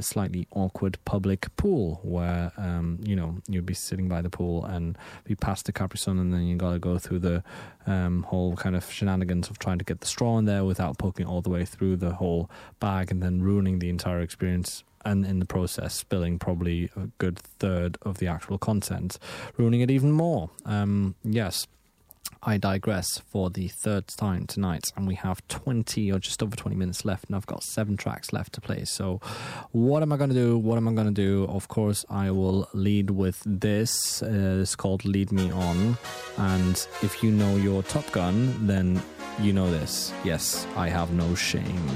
slightly 0.01 0.47
awkward 0.51 0.97
public 1.05 1.53
pool 1.55 1.99
where, 2.03 2.51
um, 2.57 2.99
you 3.03 3.15
know, 3.15 3.37
you'd 3.47 3.65
be 3.65 3.73
sitting 3.73 4.07
by 4.07 4.21
the 4.21 4.29
pool 4.29 4.65
and 4.65 4.97
be 5.23 5.35
past 5.35 5.65
the 5.65 5.71
Capri 5.71 5.97
Sun 5.97 6.19
and 6.19 6.33
then 6.33 6.47
you 6.47 6.55
gotta 6.55 6.79
go 6.79 6.97
through 6.97 7.19
the 7.19 7.43
um, 7.87 8.23
whole 8.23 8.55
kind 8.55 8.75
of 8.75 8.89
shenanigans 8.91 9.49
of 9.49 9.59
trying 9.59 9.79
to 9.79 9.85
get 9.85 10.01
the 10.01 10.07
straw 10.07 10.37
in 10.37 10.45
there 10.45 10.63
without 10.63 10.97
poking 10.97 11.25
all 11.25 11.41
the 11.41 11.49
way 11.49 11.65
through 11.65 11.95
the 11.95 12.13
whole 12.13 12.49
bag 12.79 13.11
and 13.11 13.21
then 13.21 13.41
ruining 13.41 13.79
the 13.79 13.89
entire 13.89 14.21
experience 14.21 14.83
and 15.05 15.25
in 15.25 15.39
the 15.39 15.45
process 15.45 15.93
spilling 15.93 16.37
probably 16.39 16.89
a 16.95 17.07
good 17.17 17.37
third 17.37 17.97
of 18.01 18.17
the 18.17 18.27
actual 18.27 18.57
content, 18.57 19.17
ruining 19.57 19.81
it 19.81 19.89
even 19.89 20.11
more. 20.11 20.49
Um, 20.65 21.15
yes. 21.23 21.67
I 22.41 22.57
digress 22.57 23.17
for 23.17 23.49
the 23.49 23.67
third 23.67 24.07
time 24.07 24.47
tonight, 24.47 24.85
and 24.95 25.05
we 25.05 25.15
have 25.15 25.45
20 25.49 26.11
or 26.11 26.19
just 26.19 26.41
over 26.41 26.55
20 26.55 26.75
minutes 26.75 27.03
left, 27.03 27.25
and 27.25 27.35
I've 27.35 27.45
got 27.45 27.63
seven 27.63 27.97
tracks 27.97 28.31
left 28.31 28.53
to 28.53 28.61
play. 28.61 28.85
So, 28.85 29.19
what 29.71 30.01
am 30.03 30.13
I 30.13 30.17
going 30.17 30.29
to 30.29 30.35
do? 30.35 30.57
What 30.57 30.77
am 30.77 30.87
I 30.87 30.93
going 30.93 31.07
to 31.07 31.13
do? 31.13 31.45
Of 31.49 31.67
course, 31.67 32.05
I 32.09 32.31
will 32.31 32.69
lead 32.73 33.09
with 33.09 33.41
this. 33.45 34.23
Uh, 34.23 34.59
it's 34.61 34.75
called 34.75 35.03
Lead 35.03 35.31
Me 35.31 35.51
On. 35.51 35.97
And 36.37 36.87
if 37.01 37.21
you 37.23 37.31
know 37.31 37.57
your 37.57 37.83
Top 37.83 38.09
Gun, 38.11 38.65
then 38.65 39.01
you 39.41 39.51
know 39.51 39.69
this. 39.69 40.13
Yes, 40.23 40.65
I 40.77 40.87
have 40.87 41.11
no 41.11 41.35
shame. 41.35 41.89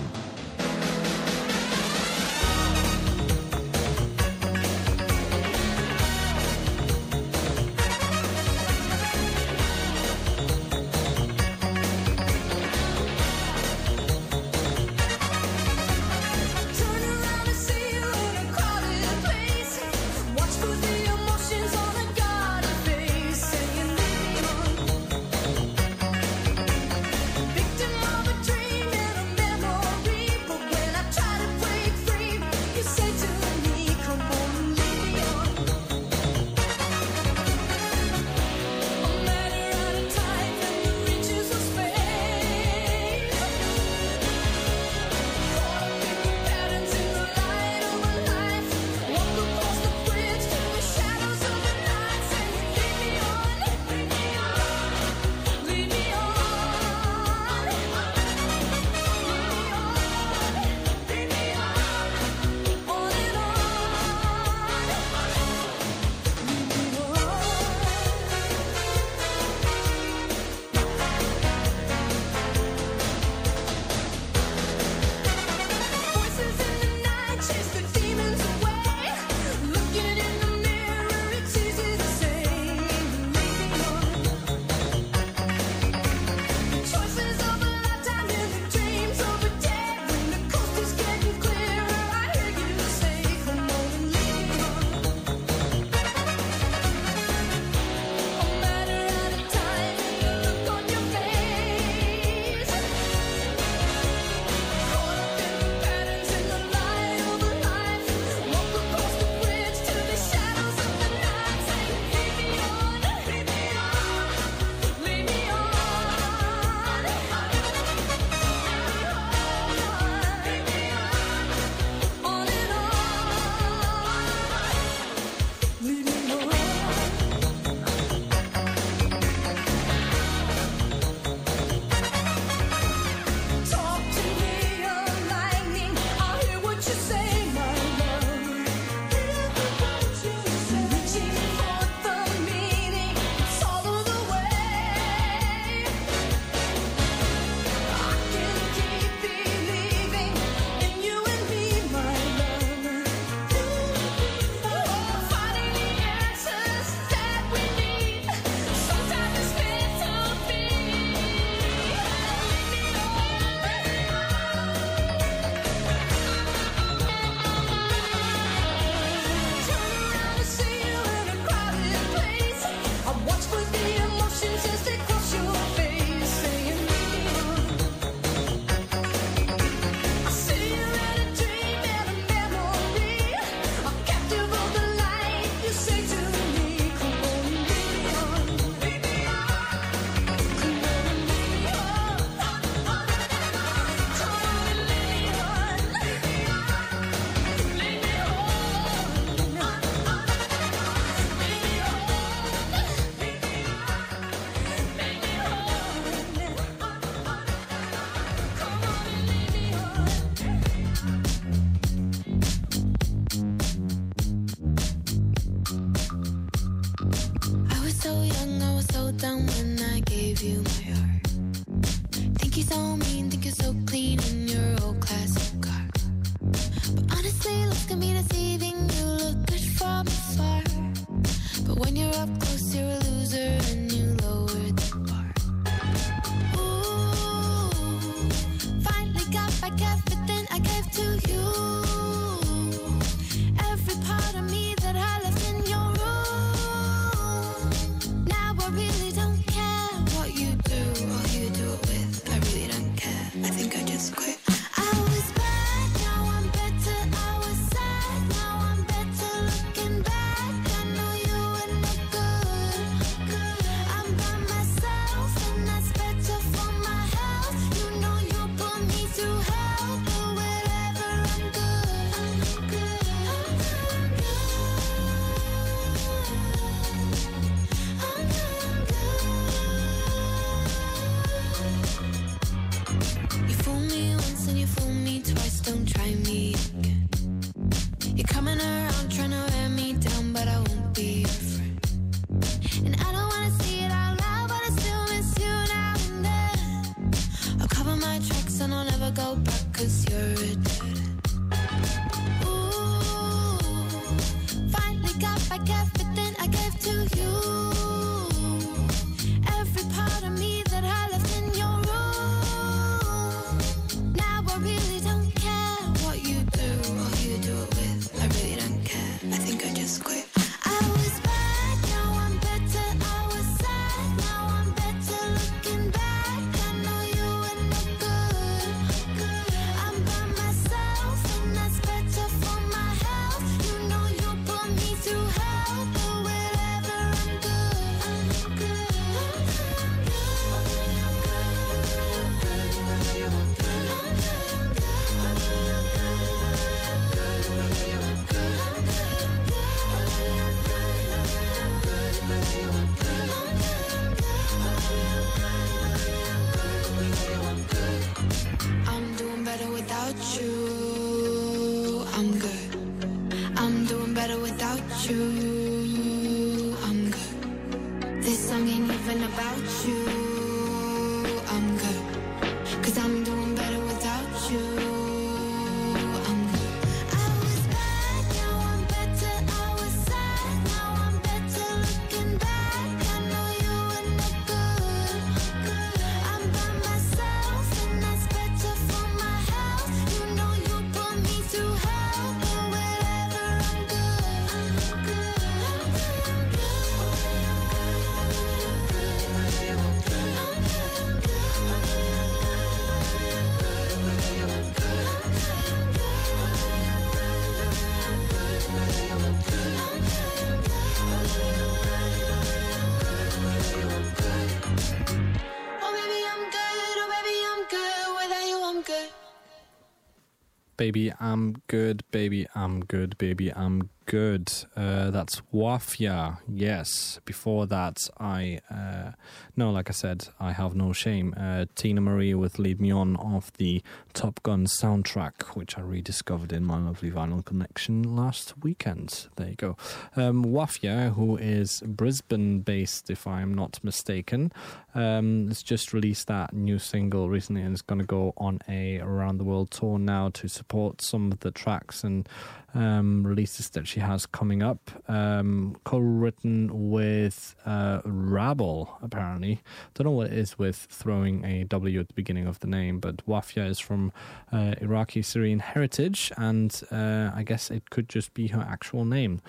Baby, 420.84 421.14
I'm 421.18 421.54
good. 421.68 422.04
Baby, 422.12 422.46
I'm 422.56 422.82
good. 422.82 423.18
Baby, 423.18 423.54
I'm 423.54 423.90
good. 424.14 424.54
Uh, 424.78 425.10
that's 425.10 425.42
Wafia. 425.52 426.38
Yes. 426.48 427.20
Before 427.26 427.66
that, 427.66 427.98
I 428.20 428.60
uh, 428.70 429.14
no, 429.58 429.72
like 429.72 429.90
I 429.90 429.94
said, 429.94 430.28
I 430.40 430.52
have 430.52 430.76
no 430.76 430.94
shame. 430.94 431.34
Uh, 431.36 431.66
Teena 431.76 432.00
Marie 432.00 432.36
with 432.36 432.60
"Lead 432.60 432.80
Me 432.80 432.92
On" 432.92 433.16
off 433.16 433.52
the 433.54 433.82
Top 434.14 434.44
Gun 434.44 434.68
soundtrack, 434.68 435.56
which 435.56 435.80
I 435.80 435.82
rediscovered 435.82 436.54
in 436.54 436.64
my 436.64 436.78
lovely 436.78 437.10
vinyl 437.10 437.44
collection 437.44 438.04
last 438.04 438.54
weekend. 438.62 439.30
There 439.36 439.50
you 439.50 439.56
go. 439.56 439.78
Um, 440.16 440.46
Wafia, 440.46 441.16
who 441.16 441.36
is 441.38 441.82
Brisbane-based, 441.84 443.10
if 443.10 443.26
I 443.26 443.42
am 443.42 443.52
not 443.52 443.84
mistaken, 443.84 444.52
um, 444.94 445.48
has 445.48 445.64
just 445.64 445.92
released 445.92 446.28
that 446.28 446.54
new 446.54 446.78
single 446.78 447.30
recently, 447.30 447.64
and 447.64 447.74
is 447.74 447.82
going 447.82 448.02
to 448.02 448.06
go 448.06 448.34
on 448.38 448.60
a 448.70 449.00
around 449.00 449.40
the 449.40 449.44
world 449.44 449.72
tour 449.72 449.98
now 449.98 450.30
to 450.30 450.48
support 450.48 451.02
some 451.02 451.32
of 451.32 451.40
the 451.40 451.50
tracks 451.50 452.04
and 452.04 452.30
um, 452.74 453.26
releases 453.26 453.70
that 453.72 453.88
she 453.88 454.00
has 454.00 454.26
coming 454.26 454.64
up. 454.64 454.92
Um, 455.08 455.76
co-written 455.84 456.90
with 456.90 457.56
uh, 457.66 458.02
Rabble, 458.06 458.98
apparently. 459.02 459.62
Don't 459.94 460.06
know 460.06 460.12
what 460.12 460.28
it 460.28 460.34
is 460.34 460.58
with 460.58 460.76
throwing 460.90 461.46
a 461.46 461.64
W 461.66 462.00
at 462.00 462.08
the 462.08 462.14
beginning 462.14 462.48
of 462.48 462.60
the 462.60 462.68
name, 462.68 463.00
but 463.00 463.26
Wafia 463.28 463.68
is 463.68 463.80
from 463.80 464.12
uh, 464.52 464.76
Iraqi 464.82 465.22
Syrian 465.22 465.60
heritage, 465.60 466.32
and 466.38 466.82
uh, 466.92 467.32
I 467.34 467.44
guess 467.44 467.70
it 467.70 467.90
could 467.90 468.10
just 468.10 468.34
be 468.34 468.48
her 468.48 468.62
actual 468.62 469.06
name. 469.06 469.42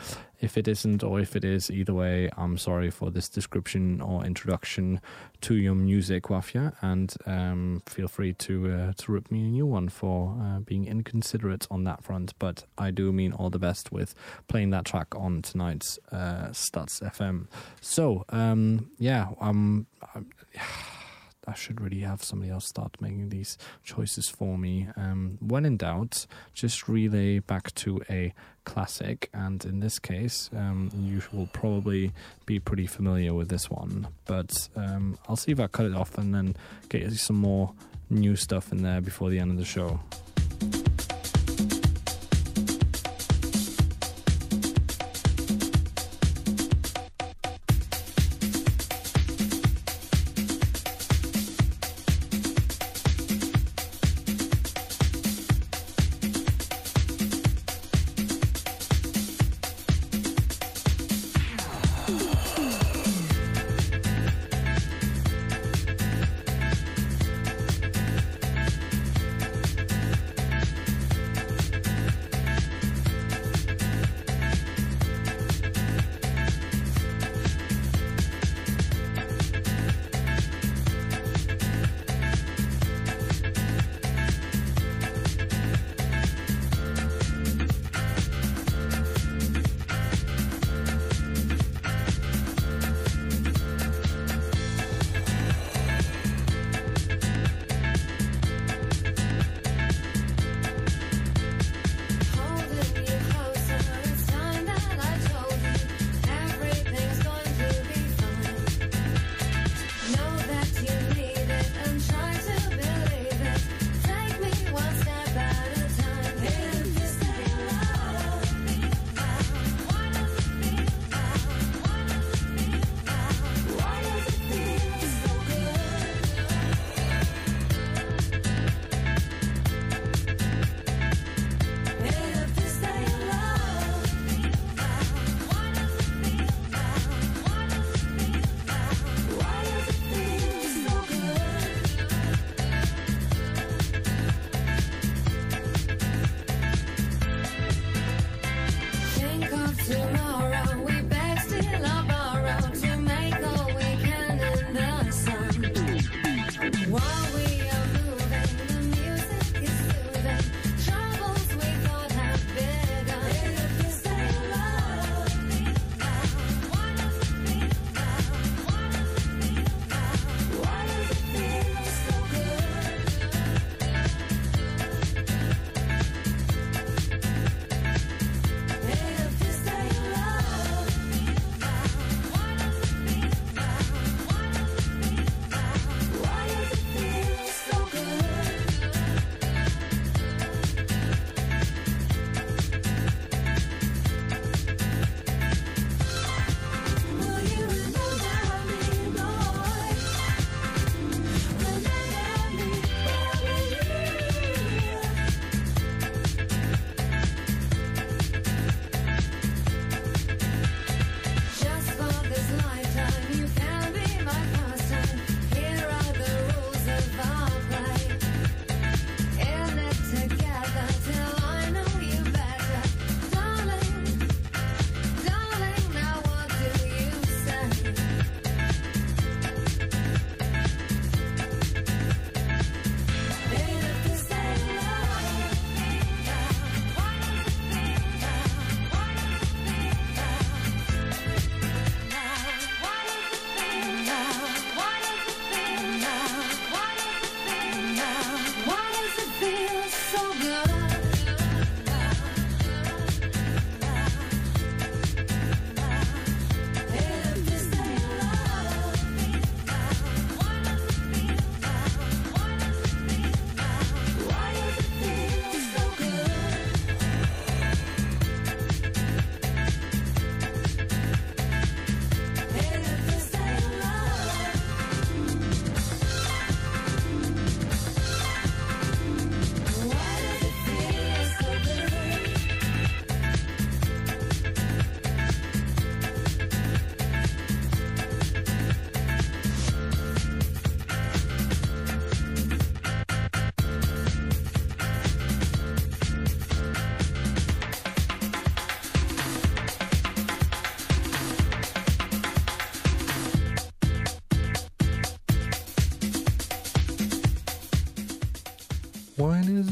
If 0.44 0.58
it 0.58 0.68
isn't, 0.68 1.02
or 1.02 1.20
if 1.20 1.36
it 1.36 1.42
is, 1.42 1.70
either 1.70 1.94
way, 1.94 2.28
I'm 2.36 2.58
sorry 2.58 2.90
for 2.90 3.10
this 3.10 3.30
description 3.30 4.02
or 4.02 4.26
introduction 4.26 5.00
to 5.40 5.54
your 5.54 5.74
music, 5.74 6.24
Wafia, 6.24 6.74
and 6.82 7.14
um, 7.24 7.82
feel 7.86 8.08
free 8.08 8.34
to 8.34 8.70
uh, 8.70 8.92
to 8.98 9.12
rip 9.12 9.30
me 9.30 9.46
a 9.46 9.48
new 9.48 9.64
one 9.64 9.88
for 9.88 10.36
uh, 10.38 10.58
being 10.58 10.86
inconsiderate 10.86 11.66
on 11.70 11.84
that 11.84 12.04
front. 12.04 12.34
But 12.38 12.64
I 12.76 12.90
do 12.90 13.10
mean 13.10 13.32
all 13.32 13.48
the 13.48 13.58
best 13.58 13.90
with 13.90 14.14
playing 14.46 14.68
that 14.68 14.84
track 14.84 15.14
on 15.16 15.40
tonight's 15.40 15.98
uh, 16.12 16.48
Stats 16.50 17.00
FM. 17.00 17.46
So, 17.80 18.26
um, 18.28 18.90
yeah, 18.98 19.28
um, 19.40 19.86
I, 20.14 20.20
I 21.46 21.54
should 21.54 21.80
really 21.80 22.00
have 22.00 22.22
somebody 22.22 22.50
else 22.50 22.66
start 22.66 22.96
making 23.00 23.30
these 23.30 23.56
choices 23.82 24.28
for 24.28 24.58
me. 24.58 24.88
Um, 24.96 25.38
when 25.40 25.64
in 25.64 25.78
doubt, 25.78 26.26
just 26.52 26.86
relay 26.86 27.38
back 27.38 27.74
to 27.76 28.02
a 28.10 28.34
classic, 28.64 29.30
and 29.32 29.64
in 29.64 29.80
this 29.80 29.98
case, 29.98 30.50
um, 30.56 30.90
you 30.96 31.22
will 31.32 31.48
probably 31.52 32.12
be 32.46 32.58
pretty 32.58 32.86
familiar 32.86 33.34
with 33.34 33.48
this 33.48 33.70
one. 33.70 34.08
But 34.24 34.68
um, 34.76 35.18
I'll 35.28 35.36
see 35.36 35.52
if 35.52 35.60
I 35.60 35.66
cut 35.66 35.86
it 35.86 35.94
off 35.94 36.16
and 36.18 36.34
then 36.34 36.56
get 36.88 37.02
you 37.02 37.10
some 37.10 37.36
more 37.36 37.72
new 38.10 38.36
stuff 38.36 38.72
in 38.72 38.82
there 38.82 39.00
before 39.00 39.30
the 39.30 39.38
end 39.38 39.50
of 39.50 39.58
the 39.58 39.64
show. 39.64 40.00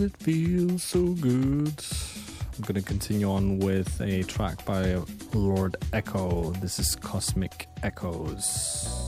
It 0.02 0.16
feels 0.16 0.82
so 0.82 1.00
good? 1.14 1.72
I'm 2.56 2.64
to 2.74 2.82
continue 2.82 3.30
on 3.30 3.60
with 3.60 4.00
a 4.00 4.24
track 4.24 4.64
by 4.64 5.00
Lord 5.32 5.76
Echo. 5.92 6.50
This 6.60 6.78
is 6.80 6.96
Cosmic 6.96 7.68
Echoes. 7.84 9.01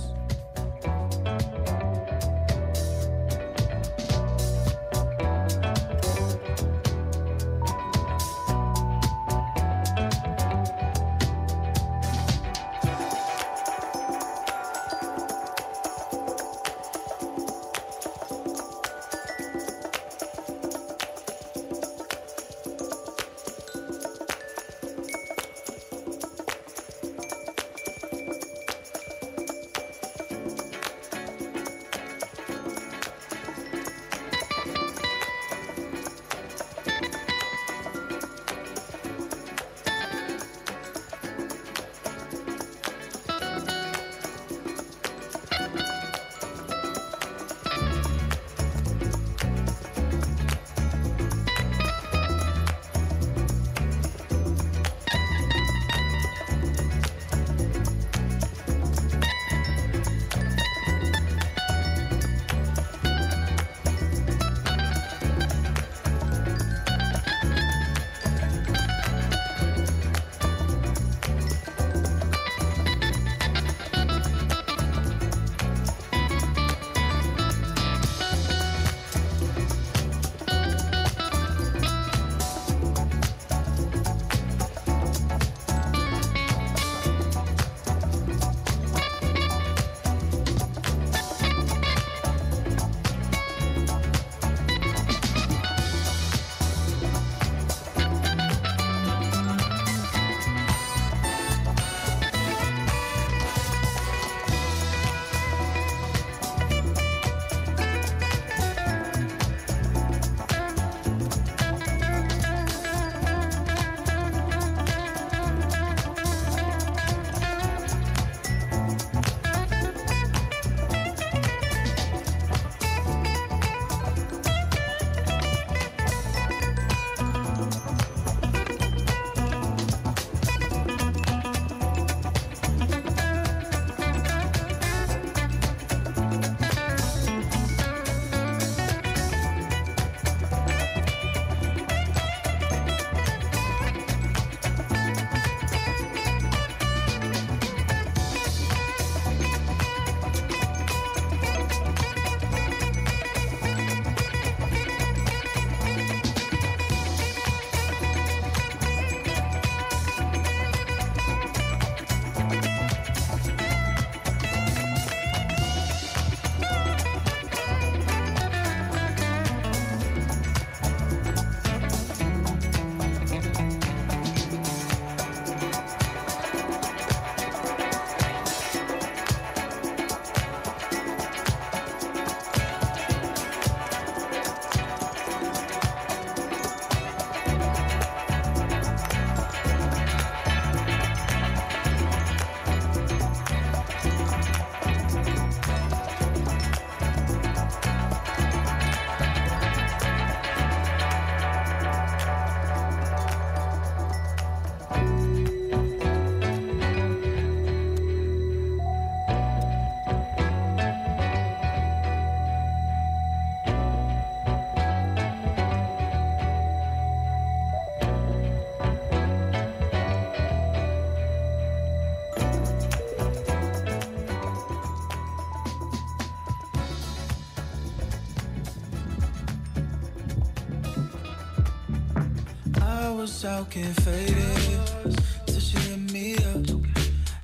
I 233.45 233.47
was 233.47 233.61
out 233.61 233.71
getting 233.71 233.93
faded. 233.93 235.21
So 235.49 235.59
she 235.61 235.77
hit 235.77 236.13
me 236.13 236.35
up. 236.37 236.65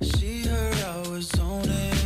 She 0.03 0.42
heard 0.44 0.74
I 0.82 1.09
was 1.11 1.38
on 1.38 1.68
it. 1.68 2.05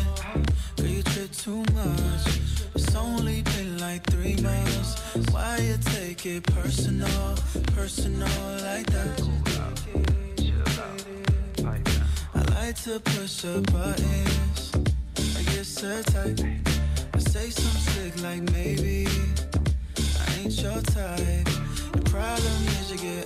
Girl, 0.77 0.87
you 0.87 1.03
trip 1.03 1.31
too 1.31 1.63
much. 1.73 2.41
It's 2.75 2.95
only 2.97 3.43
been 3.43 3.79
like 3.79 4.03
three 4.07 4.37
months. 4.43 4.99
Why 5.31 5.59
you 5.59 5.77
take 5.95 6.27
it 6.27 6.43
personal, 6.43 7.37
personal 7.75 8.29
like 8.63 8.87
that? 8.87 9.23
I 12.35 12.39
like 12.55 12.77
to 12.83 12.99
push 12.99 13.45
up 13.45 13.73
buttons. 13.73 14.73
I 15.37 15.43
get 15.55 15.67
so 15.67 16.03
tight. 16.03 16.43
I 17.13 17.19
say 17.19 17.51
some 17.51 17.79
slick 17.87 18.23
like 18.25 18.43
maybe 18.51 19.07
I 20.19 20.41
ain't 20.41 20.61
your 20.61 20.81
type. 20.83 21.49
The 21.93 22.03
problem 22.11 22.63
is 22.81 22.91
you 22.91 22.99
get 22.99 23.24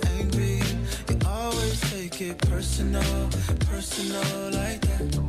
it 2.21 2.37
personal, 2.39 3.29
personal 3.59 4.51
like 4.51 4.81
that. 4.81 5.28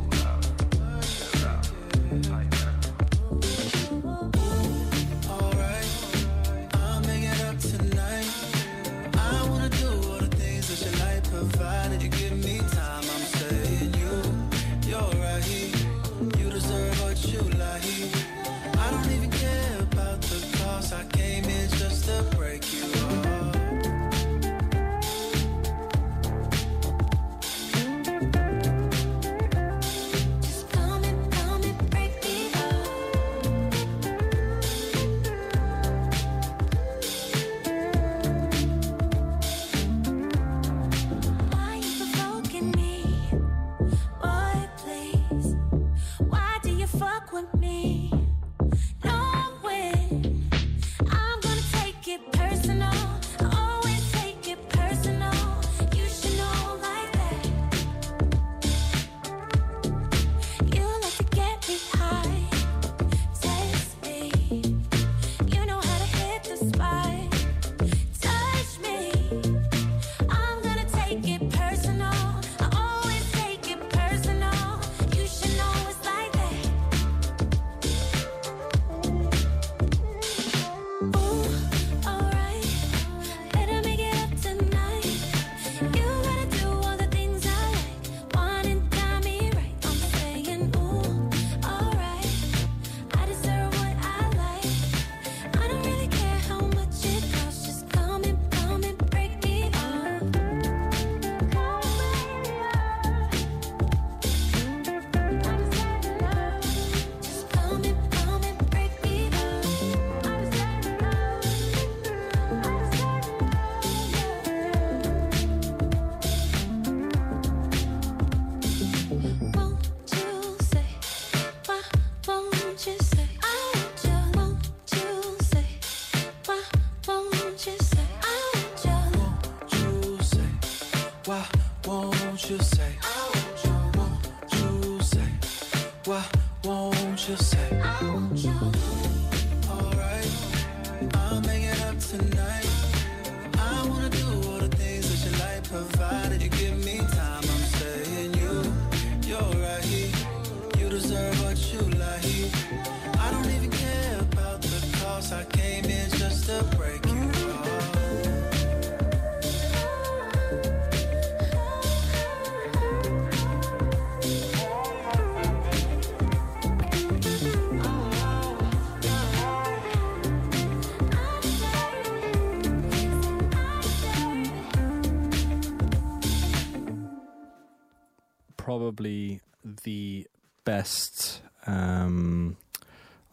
Probably 178.81 179.43
the 179.85 180.27
best 180.65 181.43
um, 181.67 182.57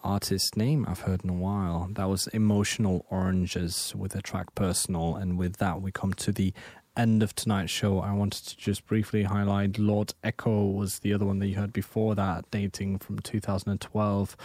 artist 0.04 0.58
name 0.58 0.86
I've 0.86 1.00
heard 1.00 1.24
in 1.24 1.30
a 1.30 1.34
while. 1.34 1.88
That 1.94 2.10
was 2.10 2.28
Emotional 2.28 3.06
Oranges 3.10 3.96
with 3.96 4.12
the 4.12 4.22
track 4.22 4.54
Personal. 4.56 5.16
And 5.16 5.38
with 5.38 5.56
that, 5.56 5.82
we 5.82 5.90
come 5.90 6.12
to 6.16 6.34
the 6.34 6.54
end 6.98 7.24
of 7.24 7.34
tonight's 7.34 7.72
show. 7.72 8.02
I 8.02 8.12
wanted 8.12 8.46
to 8.46 8.58
just 8.58 8.86
briefly 8.88 9.24
highlight 9.24 9.80
Lord 9.80 10.14
Echo 10.22 10.66
was 10.66 11.00
the 11.00 11.14
other 11.14 11.26
one 11.26 11.40
that 11.40 11.48
you 11.48 11.56
heard 11.56 11.72
before 11.72 12.14
that, 12.16 12.52
dating 12.52 13.00
from 13.00 13.20
2012. 13.20 14.36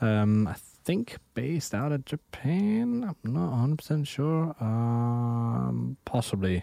Um, 0.00 0.46
I 0.46 0.54
think 0.84 1.16
based 1.34 1.74
out 1.74 1.90
of 1.90 2.04
Japan. 2.04 3.02
I'm 3.24 3.32
not 3.32 3.52
100% 3.52 4.06
sure. 4.06 4.54
Um, 4.60 5.96
possibly. 6.04 6.62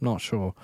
Not 0.00 0.20
sure. 0.20 0.54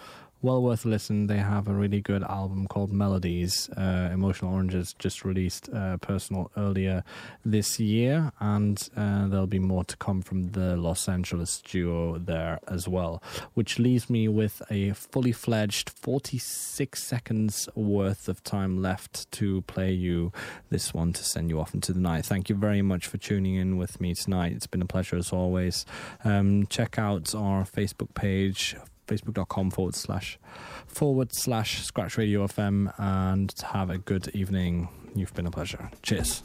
Well 0.46 0.62
worth 0.62 0.84
a 0.84 0.88
listen. 0.88 1.26
They 1.26 1.38
have 1.38 1.66
a 1.66 1.74
really 1.74 2.00
good 2.00 2.22
album 2.22 2.68
called 2.68 2.92
Melodies. 2.92 3.68
Uh, 3.76 4.10
Emotional 4.12 4.54
Oranges 4.54 4.94
just 4.96 5.24
released 5.24 5.68
uh, 5.74 5.96
Personal 5.96 6.52
earlier 6.56 7.02
this 7.44 7.80
year, 7.80 8.30
and 8.38 8.88
uh, 8.96 9.26
there'll 9.26 9.48
be 9.48 9.58
more 9.58 9.82
to 9.82 9.96
come 9.96 10.22
from 10.22 10.52
the 10.52 10.76
Los 10.76 11.08
Angeles 11.08 11.60
duo 11.60 12.18
there 12.18 12.60
as 12.68 12.86
well. 12.86 13.20
Which 13.54 13.80
leaves 13.80 14.08
me 14.08 14.28
with 14.28 14.62
a 14.70 14.92
fully 14.92 15.32
fledged 15.32 15.90
46 15.90 17.02
seconds 17.02 17.68
worth 17.74 18.28
of 18.28 18.44
time 18.44 18.80
left 18.80 19.28
to 19.32 19.62
play 19.62 19.90
you 19.90 20.30
this 20.70 20.94
one 20.94 21.12
to 21.14 21.24
send 21.24 21.50
you 21.50 21.58
off 21.58 21.74
into 21.74 21.92
the 21.92 21.98
night. 21.98 22.24
Thank 22.24 22.48
you 22.48 22.54
very 22.54 22.82
much 22.82 23.08
for 23.08 23.18
tuning 23.18 23.56
in 23.56 23.78
with 23.78 24.00
me 24.00 24.14
tonight. 24.14 24.52
It's 24.52 24.68
been 24.68 24.80
a 24.80 24.86
pleasure 24.86 25.16
as 25.16 25.32
always. 25.32 25.84
Um, 26.22 26.68
check 26.68 27.00
out 27.00 27.34
our 27.34 27.64
Facebook 27.64 28.14
page 28.14 28.76
facebook.com 29.06 29.70
forward 29.70 29.94
slash 29.94 30.38
forward 30.86 31.34
slash 31.34 31.82
scratch 31.82 32.16
radio 32.18 32.46
fm 32.46 32.92
and 32.98 33.52
have 33.72 33.90
a 33.90 33.98
good 33.98 34.28
evening. 34.34 34.88
You've 35.14 35.34
been 35.34 35.46
a 35.46 35.50
pleasure. 35.50 35.90
Cheers 36.02 36.42